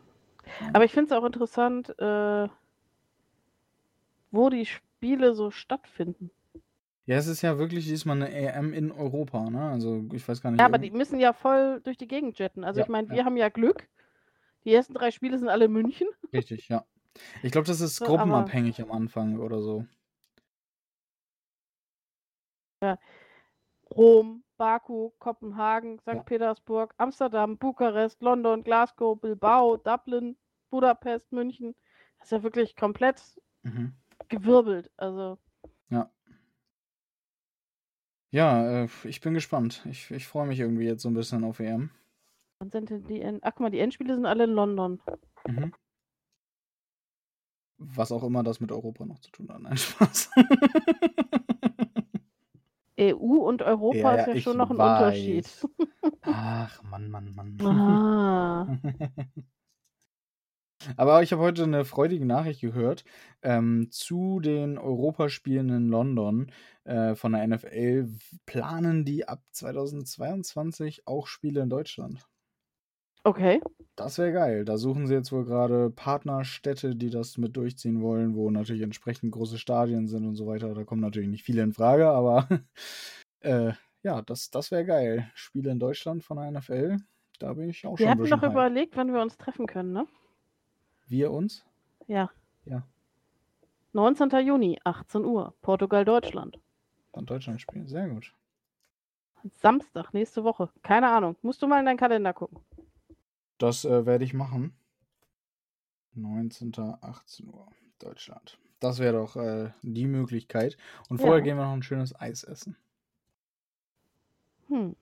Aber 0.74 0.86
ich 0.86 0.92
finde 0.94 1.14
es 1.14 1.20
auch 1.22 1.26
interessant, 1.26 1.90
äh, 2.00 2.48
wo 4.32 4.50
die 4.50 4.66
Spiele 4.66 5.34
so 5.34 5.52
stattfinden. 5.52 6.32
ja, 7.06 7.18
es 7.18 7.28
ist 7.28 7.42
ja 7.42 7.58
wirklich 7.60 7.86
diesmal 7.86 8.16
eine 8.18 8.32
EM 8.34 8.74
in 8.74 8.92
Europa, 8.92 9.50
ne? 9.50 9.70
Also 9.70 10.06
ich 10.14 10.28
weiß 10.28 10.42
gar 10.42 10.52
nicht. 10.52 10.60
Ja, 10.60 10.66
aber 10.66 10.78
die 10.78 10.92
müssen 10.92 11.20
ja 11.20 11.34
voll 11.34 11.82
durch 11.84 11.98
die 11.98 12.08
Gegend 12.08 12.40
jetten. 12.40 12.64
Also 12.64 12.80
Ja, 12.80 12.86
ich 12.86 12.90
meine, 12.90 13.10
ja. 13.10 13.16
wir 13.16 13.26
haben 13.26 13.38
ja 13.38 13.50
Glück. 13.50 13.88
Die 14.64 14.74
ersten 14.74 14.94
drei 14.94 15.12
Spiele 15.12 15.38
sind 15.38 15.50
alle 15.50 15.66
in 15.66 15.72
München. 15.72 16.08
Richtig, 16.34 16.68
ja. 16.70 16.84
Ich 17.44 17.52
glaube, 17.52 17.68
das 17.68 17.82
ist 17.82 17.96
So, 17.98 18.06
aber- 18.06 18.18
gruppenabhängig 18.18 18.82
am 18.82 18.92
Anfang 18.92 19.40
oder 19.40 19.62
so. 19.62 19.86
Rom, 23.90 24.44
Baku, 24.58 25.12
Kopenhagen, 25.20 26.00
St. 26.00 26.08
Ja. 26.08 26.24
Petersburg, 26.24 26.94
Amsterdam, 26.98 27.58
Bukarest, 27.58 28.22
London, 28.22 28.64
Glasgow, 28.64 29.20
Bilbao, 29.20 29.78
Dublin, 29.78 30.36
Budapest, 30.70 31.32
München. 31.32 31.76
Das 32.20 32.28
ist 32.28 32.32
ja 32.32 32.44
wirklich 32.44 32.76
komplett 32.76 33.22
Mhm. 33.64 33.94
gewirbelt. 34.30 34.92
Also 34.98 35.38
Ja, 38.30 38.84
äh, 38.84 38.90
ich 39.06 39.22
bin 39.22 39.34
gespannt. 39.34 39.86
Ich, 39.90 40.12
ich 40.12 40.28
freue 40.28 40.48
mich 40.48 40.60
irgendwie 40.60 40.86
jetzt 40.86 41.02
so 41.02 41.10
ein 41.10 41.14
bisschen 41.14 41.46
auf 41.46 41.62
EM. 41.62 41.92
wann 42.60 42.70
sind 42.72 42.90
denn 42.90 43.08
die 43.08 43.22
End 43.22 43.42
Ach 43.44 43.52
guck 43.52 43.62
mal, 43.62 43.70
die 43.72 43.80
Endspiele 43.80 44.16
sind 44.16 44.26
alle 44.26 44.44
in 44.44 44.50
London. 44.52 45.02
Mhm. 45.48 45.74
Was 47.78 48.12
auch 48.12 48.24
immer 48.24 48.44
das 48.44 48.60
mit 48.60 48.72
Europa 48.72 49.06
noch 49.06 49.20
zu 49.20 49.32
tun 49.32 49.48
hat. 49.50 49.62
Nein, 49.62 49.78
Spaß. 49.78 50.30
EU 53.00 53.16
und 53.16 53.62
Europa 53.62 53.98
Ja, 53.98 54.16
ja, 54.16 54.24
ist 54.24 54.36
ja 54.36 54.42
schon 54.42 54.58
noch 54.58 54.72
ein 54.72 54.78
weiß. 54.78 55.02
Unterschied. 55.02 55.68
Ach, 56.22 56.84
Mann, 56.84 57.10
Mann, 57.10 57.34
Mann. 57.36 57.62
Ah. 57.62 58.80
Aber 60.96 61.24
ich 61.24 61.32
habe 61.32 61.42
heute 61.42 61.64
eine 61.64 61.86
freudige 61.86 62.26
Nachricht 62.26 62.62
gehört 62.62 63.04
ähm, 63.42 63.88
zu 63.92 64.40
den 64.40 64.78
Europaspielen 64.78 65.70
in 65.70 65.90
London 65.90 66.52
äh, 66.84 67.16
von 67.16 67.34
der 67.34 67.48
NFL. 67.48 68.10
Planen 68.46 69.04
die 69.04 69.28
ab 69.28 69.42
2022 69.52 71.08
auch 71.08 71.28
Spiele 71.28 71.62
in 71.62 71.70
Deutschland? 71.70 72.28
Okay. 73.28 73.60
Das 73.98 74.18
wäre 74.20 74.32
geil. 74.32 74.64
Da 74.64 74.78
suchen 74.78 75.06
sie 75.06 75.14
jetzt 75.14 75.34
wohl 75.34 75.44
gerade 75.44 75.90
Partnerstädte, 75.90 76.96
die 76.96 77.10
das 77.10 77.38
mit 77.38 77.58
durchziehen 77.58 78.02
wollen, 78.02 78.36
wo 78.36 78.50
natürlich 78.50 78.84
entsprechend 78.84 79.34
große 79.34 79.58
Stadien 79.58 80.08
sind 80.08 80.26
und 80.26 80.36
so 80.36 80.48
weiter. 80.48 80.74
Da 80.74 80.86
kommen 80.86 81.02
natürlich 81.02 81.28
nicht 81.28 81.44
viele 81.44 81.62
in 81.62 81.74
Frage, 81.74 82.08
aber 82.08 82.48
äh, 83.42 83.74
ja, 84.02 84.22
das, 84.22 84.50
das 84.50 84.72
wäre 84.72 84.86
geil. 84.86 85.30
Spiele 85.34 85.72
in 85.72 85.80
Deutschland 85.80 86.24
von 86.24 86.38
der 86.38 86.50
NFL, 86.52 87.00
da 87.40 87.52
bin 87.52 87.70
ich 87.70 87.86
auch 87.86 88.00
Wir 88.00 88.06
schon 88.06 88.18
ein 88.18 88.32
hatten 88.32 88.42
doch 88.42 88.50
überlegt, 88.50 88.96
wann 88.96 89.12
wir 89.12 89.22
uns 89.22 89.36
treffen 89.36 89.68
können, 89.68 89.92
ne? 89.92 90.08
Wir 91.08 91.30
uns? 91.30 91.66
Ja. 92.08 92.32
Ja. 92.64 92.84
19. 93.92 94.30
Juni, 94.46 94.80
18 94.86 95.26
Uhr, 95.26 95.54
Portugal, 95.62 96.06
Deutschland. 96.06 96.58
Von 97.12 97.26
Deutschland 97.26 97.60
spielen. 97.60 97.90
Sehr 97.90 98.08
gut. 98.08 98.34
Samstag, 99.52 100.14
nächste 100.14 100.46
Woche. 100.46 100.70
Keine 100.82 101.10
Ahnung. 101.10 101.36
Musst 101.42 101.62
du 101.62 101.68
mal 101.68 101.80
in 101.80 101.86
deinen 101.86 101.98
Kalender 101.98 102.32
gucken. 102.32 102.60
Das 103.58 103.86
äh, 103.86 104.06
werde 104.06 104.24
ich 104.26 104.34
machen. 104.34 104.74
19. 106.14 106.72
18 106.78 107.48
Uhr, 107.48 107.68
Deutschland. 108.00 108.58
Das 108.80 109.00
wäre 109.00 109.14
doch 109.14 109.36
äh, 109.36 109.72
die 109.82 110.08
Möglichkeit. 110.08 110.78
Und 111.10 111.20
vorher 111.20 111.40
Ja. 111.40 111.44
gehen 111.44 111.58
wir 111.58 111.66
noch 111.66 111.74
ein 111.74 111.84
schönes 111.84 112.20
Eis 112.20 112.44
essen. 112.44 112.76
Hm. 114.68 114.96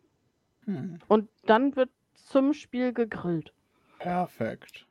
Hm. 0.65 0.99
Und 1.07 1.29
dann 1.45 1.75
wird 1.75 1.89
zum 2.13 2.53
Spiel 2.53 2.93
gegrillt. 2.93 3.53
Perfekt. 3.99 4.85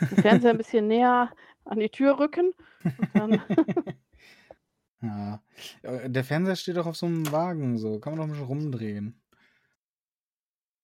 Den 0.00 0.08
Fernseher 0.18 0.50
ein 0.50 0.58
bisschen 0.58 0.88
näher 0.88 1.30
an 1.64 1.78
die 1.78 1.88
Tür 1.90 2.18
rücken. 2.18 2.52
Ja. 5.02 5.42
Äh, 5.82 6.10
Der 6.10 6.24
Fernseher 6.24 6.56
steht 6.56 6.76
doch 6.76 6.86
auf 6.86 6.96
so 6.96 7.06
einem 7.06 7.30
Wagen, 7.32 7.78
so. 7.78 7.98
Kann 8.00 8.12
man 8.12 8.18
doch 8.18 8.24
ein 8.26 8.30
bisschen 8.32 8.46
rumdrehen. 8.46 9.19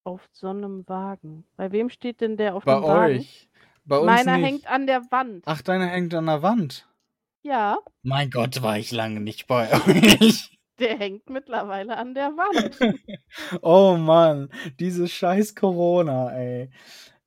Auf 0.07 0.21
so 0.33 0.49
einem 0.49 0.89
Wagen. 0.89 1.45
Bei 1.57 1.73
wem 1.73 1.91
steht 1.91 2.21
denn 2.21 2.37
der 2.37 2.55
auf 2.55 2.65
Bei 2.65 2.75
dem 2.75 2.83
Wagen? 2.85 3.17
euch. 3.19 3.49
Bei 3.85 3.99
uns 3.99 4.07
Meiner 4.07 4.37
nicht. 4.37 4.47
hängt 4.47 4.67
an 4.71 4.87
der 4.87 5.03
Wand. 5.11 5.45
Ach, 5.47 5.63
deiner 5.63 5.87
hängt 5.87 6.15
an 6.15 6.27
der 6.27 6.43
Wand. 6.43 6.89
Ja, 7.43 7.79
Mein 8.03 8.31
Gott, 8.31 8.63
war 8.63 8.79
ich 8.79 8.91
lange 8.91 9.21
nicht 9.21 9.47
bei 9.47 9.71
euch. 10.21 10.51
der 10.81 10.99
hängt 10.99 11.31
mittlerweile 11.31 11.97
an 11.97 12.15
der 12.15 12.31
Wand. 12.37 12.99
oh 13.63 13.97
Mann, 13.97 14.51
dieses 14.81 15.13
scheiß 15.13 15.55
Corona, 15.55 16.31
ey. 16.37 16.71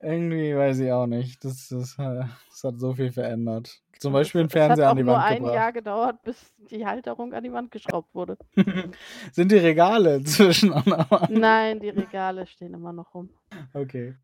Irgendwie 0.02 0.56
weiß 0.56 0.78
ich 0.80 0.90
auch 0.92 1.06
nicht. 1.06 1.44
Das, 1.44 1.68
das, 1.68 1.98
äh, 1.98 2.24
das 2.48 2.64
hat 2.64 2.78
so 2.78 2.94
viel 2.94 3.12
verändert. 3.12 3.82
Zum 3.98 4.14
Beispiel 4.14 4.40
ein 4.40 4.46
Es 4.46 4.52
Fernseher 4.52 4.86
hat 4.86 4.92
an 4.92 4.96
die 4.96 5.02
auch 5.02 5.06
nur 5.06 5.14
Wand 5.16 5.24
ein 5.26 5.36
gebracht. 5.38 5.54
Jahr 5.54 5.72
gedauert, 5.72 6.22
bis 6.22 6.54
die 6.70 6.86
Halterung 6.86 7.34
an 7.34 7.44
die 7.44 7.52
Wand 7.52 7.70
geschraubt 7.70 8.14
wurde. 8.14 8.38
Sind 9.32 9.52
die 9.52 9.58
Regale 9.58 10.22
zwischen 10.24 10.72
an 10.72 10.84
der 10.86 11.10
Wand? 11.10 11.30
Nein, 11.30 11.80
die 11.80 11.90
Regale 11.90 12.46
stehen 12.46 12.72
immer 12.72 12.94
noch 12.94 13.14
rum. 13.14 13.28
Okay. 13.74 14.16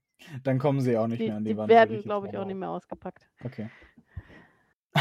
Dann 0.45 0.59
kommen 0.59 0.81
sie 0.81 0.97
auch 0.97 1.07
nicht 1.09 1.21
Die, 1.21 1.27
mehr 1.27 1.37
an 1.37 1.45
die, 1.45 1.51
die 1.51 1.57
Wand. 1.59 1.69
würde 1.69 1.91
werden, 1.91 2.03
glaube 2.03 2.29
ich, 2.29 2.37
auch 2.39 2.47
nicht 2.47 2.57
mehr 2.57 2.71
ausgepackt. 2.71 3.29
Okay. 3.45 3.69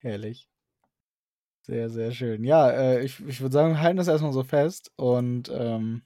Herrlich. 0.00 0.48
Sehr, 1.62 1.88
sehr 1.88 2.10
schön. 2.10 2.42
Ja, 2.44 2.68
äh, 2.70 3.04
ich, 3.04 3.24
ich 3.26 3.40
würde 3.40 3.52
sagen, 3.52 3.74
wir 3.74 3.80
halten 3.80 3.96
das 3.96 4.08
erstmal 4.08 4.32
so 4.32 4.42
fest 4.42 4.90
und 4.96 5.50
ähm, 5.54 6.02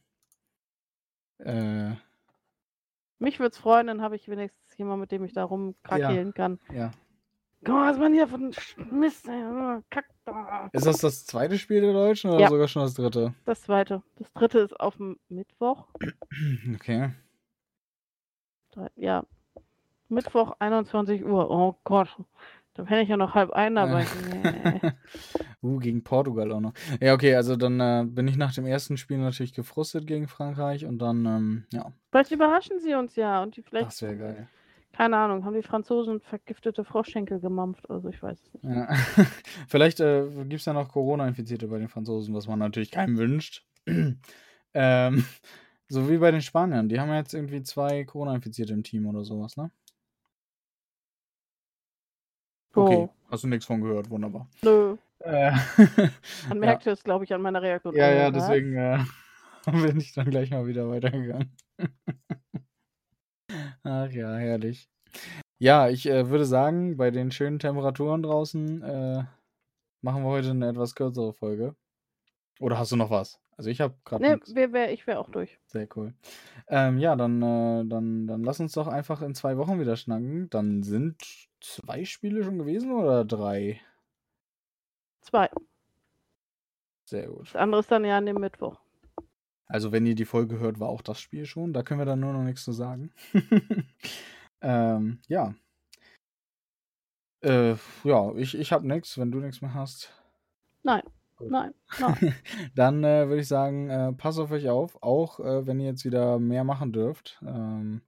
äh, 1.38 1.92
Mich 3.18 3.38
würde 3.40 3.50
es 3.52 3.59
freuen, 3.59 3.87
dann 3.88 4.00
habe 4.02 4.16
ich 4.16 4.28
wenigstens 4.28 4.76
jemanden, 4.76 5.00
mit 5.00 5.12
dem 5.12 5.24
ich 5.24 5.33
da 5.33 5.44
rumkrakeln 5.44 6.35
kann. 6.35 6.59
ja. 6.72 6.90
Guck 7.64 7.74
mal, 7.74 7.90
was 7.90 7.98
man 7.98 8.12
hier 8.12 8.28
von 8.28 8.54
Mist, 8.92 9.26
Kack 9.90 10.04
da. 10.24 10.70
Ist 10.72 10.87
das 10.87 10.98
das 10.98 11.26
zweite 11.26 11.59
Spiel 11.59 11.81
der 11.81 11.92
Deutschen 11.92 12.31
oder 12.31 12.38
Ja. 12.38 12.48
sogar 12.50 12.68
schon 12.68 12.83
das 12.83 12.94
dritte? 12.94 13.35
Das 13.46 13.62
zweite. 13.62 14.00
Das 14.14 14.33
dritte 14.33 14.61
ist 14.61 14.78
auf 14.78 14.96
dem 14.96 15.18
Mittwoch. 15.28 15.88
Okay. 16.76 17.11
Ja. 18.94 19.24
Mittwoch, 20.09 20.54
21 20.61 21.24
Uhr. 21.24 21.50
Oh 21.50 21.74
Gott. 21.83 22.16
Da 22.79 22.85
penne 22.85 23.03
ich 23.03 23.09
ja 23.09 23.17
noch 23.17 23.35
halb 23.35 23.51
ein. 23.51 23.75
Nee. 24.45 24.93
uh, 25.64 25.79
gegen 25.81 26.05
Portugal 26.05 26.53
auch 26.53 26.61
noch. 26.61 26.73
Ja, 27.01 27.12
okay, 27.12 27.35
also 27.35 27.57
dann 27.57 27.81
äh, 27.81 28.05
bin 28.07 28.29
ich 28.29 28.37
nach 28.37 28.55
dem 28.55 28.67
ersten 28.67 28.97
Spiel 28.97 29.19
natürlich 29.19 29.53
gefrustet 29.53 30.07
gegen 30.07 30.29
Frankreich 30.29 30.87
und 30.87 31.01
dann, 31.01 31.26
ähm, 31.26 31.64
ja, 31.72 31.93
Vielleicht 32.12 32.31
überraschen 32.31 32.79
sie 32.79 32.95
uns 32.95 33.16
ja 33.16 33.43
und 33.43 33.57
die 33.57 33.62
vielleicht, 33.62 33.89
das 33.89 34.03
wäre 34.03 34.16
geil. 34.16 34.49
keine 34.93 35.16
Ahnung, 35.16 35.45
haben 35.45 35.55
die 35.55 35.64
Franzosen 35.64 36.20
vergiftete 36.20 36.85
Froschschenkel 36.85 37.41
gemampft. 37.41 37.91
Also 37.91 38.11
ich 38.11 38.22
weiß 38.22 38.41
es 38.41 38.55
nicht. 38.55 38.64
Ja. 38.64 38.89
Vielleicht 39.66 39.99
äh, 39.99 40.29
gibt 40.45 40.61
es 40.61 40.64
ja 40.64 40.72
noch 40.72 40.89
Corona-Infizierte 40.89 41.66
bei 41.66 41.79
den 41.79 41.89
Franzosen, 41.89 42.33
was 42.33 42.47
man 42.47 42.61
natürlich 42.61 42.93
keinem 42.93 43.18
wünscht. 43.18 43.66
ähm, 44.74 45.24
so 45.89 46.09
wie 46.09 46.18
bei 46.18 46.31
den 46.31 46.43
Spaniern. 46.43 46.89
Die 46.89 47.01
haben 47.01 47.09
ja 47.09 47.16
jetzt 47.16 47.35
irgendwie 47.35 47.64
zwei 47.64 48.05
Corona-Infizierte 48.05 48.72
im 48.72 48.85
Team 48.85 49.07
oder 49.07 49.24
sowas, 49.24 49.57
ne? 49.57 49.72
Okay, 52.83 53.09
hast 53.31 53.45
du 53.45 53.49
nichts 53.49 53.66
von 53.66 53.81
gehört, 53.81 54.09
wunderbar. 54.11 54.49
nö. 54.62 54.97
Äh, 55.20 55.53
Man 56.49 56.59
merkte 56.61 56.91
es, 56.91 57.03
glaube 57.03 57.24
ich, 57.24 57.35
an 57.35 57.43
meiner 57.43 57.61
Reaktion. 57.61 57.95
ja, 57.95 58.09
Oh, 58.09 58.12
ja, 58.14 58.31
deswegen 58.31 58.76
äh, 58.76 58.99
bin 59.66 59.99
ich 59.99 60.12
dann 60.12 60.31
gleich 60.31 60.51
mal 60.51 60.66
wieder 60.66 60.89
weitergegangen. 60.89 61.57
Ach 63.83 64.11
ja, 64.11 64.35
herrlich. 64.37 64.89
Ja, 65.59 65.89
ich 65.89 66.07
äh, 66.07 66.29
würde 66.31 66.45
sagen, 66.45 66.97
bei 66.97 67.11
den 67.11 67.31
schönen 67.33 67.59
Temperaturen 67.59 68.22
draußen 68.22 68.83
äh, 68.83 69.24
machen 70.03 70.22
wir 70.22 70.29
heute 70.29 70.51
eine 70.51 70.68
etwas 70.68 70.95
kürzere 70.95 71.33
Folge. 71.33 71.74
Oder 72.61 72.79
hast 72.79 72.93
du 72.93 72.97
noch 72.97 73.11
was? 73.11 73.41
Also 73.59 73.70
ich 73.70 73.80
habe 73.80 73.94
gerade 74.04 74.22
Ne, 74.24 74.34
nichts. 74.36 74.54
wär, 74.54 74.72
wär, 74.72 74.92
ich 74.92 75.06
wäre 75.09 75.18
auch 75.18 75.28
durch. 75.30 75.59
Sehr 75.66 75.88
cool. 75.96 76.14
Ähm, 76.68 76.98
ja, 76.98 77.16
dann, 77.16 77.42
äh, 77.42 77.84
dann, 77.86 78.26
dann 78.28 78.44
lass 78.44 78.61
uns 78.61 78.72
doch 78.72 78.86
einfach 78.86 79.20
in 79.20 79.34
zwei 79.34 79.56
Wochen 79.59 79.80
wieder 79.80 79.96
schnacken. 79.96 80.48
Dann 80.48 80.84
sind 80.84 81.16
zwei 81.61 82.04
Spiele 82.04 82.44
schon 82.44 82.59
gewesen 82.59 82.92
oder 82.92 83.24
drei? 83.24 83.80
Zwei. 85.22 85.50
Sehr 87.04 87.26
gut. 87.26 87.48
Das 87.48 87.56
andere 87.56 87.80
ist 87.80 87.90
dann 87.90 88.04
ja 88.04 88.16
an 88.18 88.26
dem 88.26 88.36
Mittwoch. 88.36 88.80
Also 89.66 89.90
wenn 89.92 90.06
ihr 90.06 90.14
die 90.14 90.24
Folge 90.24 90.61
hört, 90.61 90.78
war 90.78 90.88
auch 90.88 91.02
das 91.02 91.20
Spiel 91.20 91.44
schon. 91.44 91.72
Da 91.72 91.82
können 91.82 92.00
wir 92.00 92.06
dann 92.06 92.20
nur 92.20 92.32
noch 92.32 92.44
nichts 92.44 92.62
zu 92.64 92.72
sagen. 92.72 93.12
ähm, 94.62 95.20
ja. 95.26 95.52
Äh, 97.42 97.74
ja, 98.04 98.34
ich, 98.36 98.56
ich 98.56 98.72
habe 98.72 98.86
nichts, 98.86 99.18
wenn 99.18 99.30
du 99.30 99.40
nichts 99.40 99.61
mehr 99.61 99.74
hast. 99.74 100.12
Nein. 100.84 101.02
Nein, 101.41 101.74
nein. 102.01 102.34
Dann 102.74 103.05
äh, 103.05 103.28
würde 103.28 103.41
ich 103.41 103.49
sagen, 103.49 103.91
äh, 103.91 104.12
passt 104.12 104.39
auf 104.39 104.51
euch 104.51 104.68
auf, 104.68 105.03
auch 105.03 105.41
äh, 105.41 105.66
wenn 105.66 105.80
ihr 105.80 105.86
jetzt 105.86 106.05
wieder 106.05 106.39
mehr 106.39 106.64
machen 106.64 106.93
dürft. 106.93 107.43
Ähm, 107.47 108.03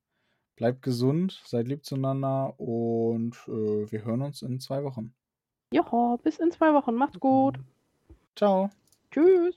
bleibt 0.57 0.83
gesund, 0.83 1.41
seid 1.47 1.69
lieb 1.69 1.85
zueinander 1.85 2.59
und 2.59 3.35
äh, 3.49 3.91
wir 3.91 4.05
hören 4.05 4.23
uns 4.23 4.43
in 4.43 4.61
zwei 4.61 4.85
Wochen. 4.85 5.15
Joho, 5.73 6.19
bis 6.23 6.39
in 6.39 6.51
zwei 6.51 6.75
Wochen. 6.75 6.95
Macht's 6.95 7.21
gut. 7.21 7.59
Ciao. 8.37 8.71
Tschüss. 9.11 9.57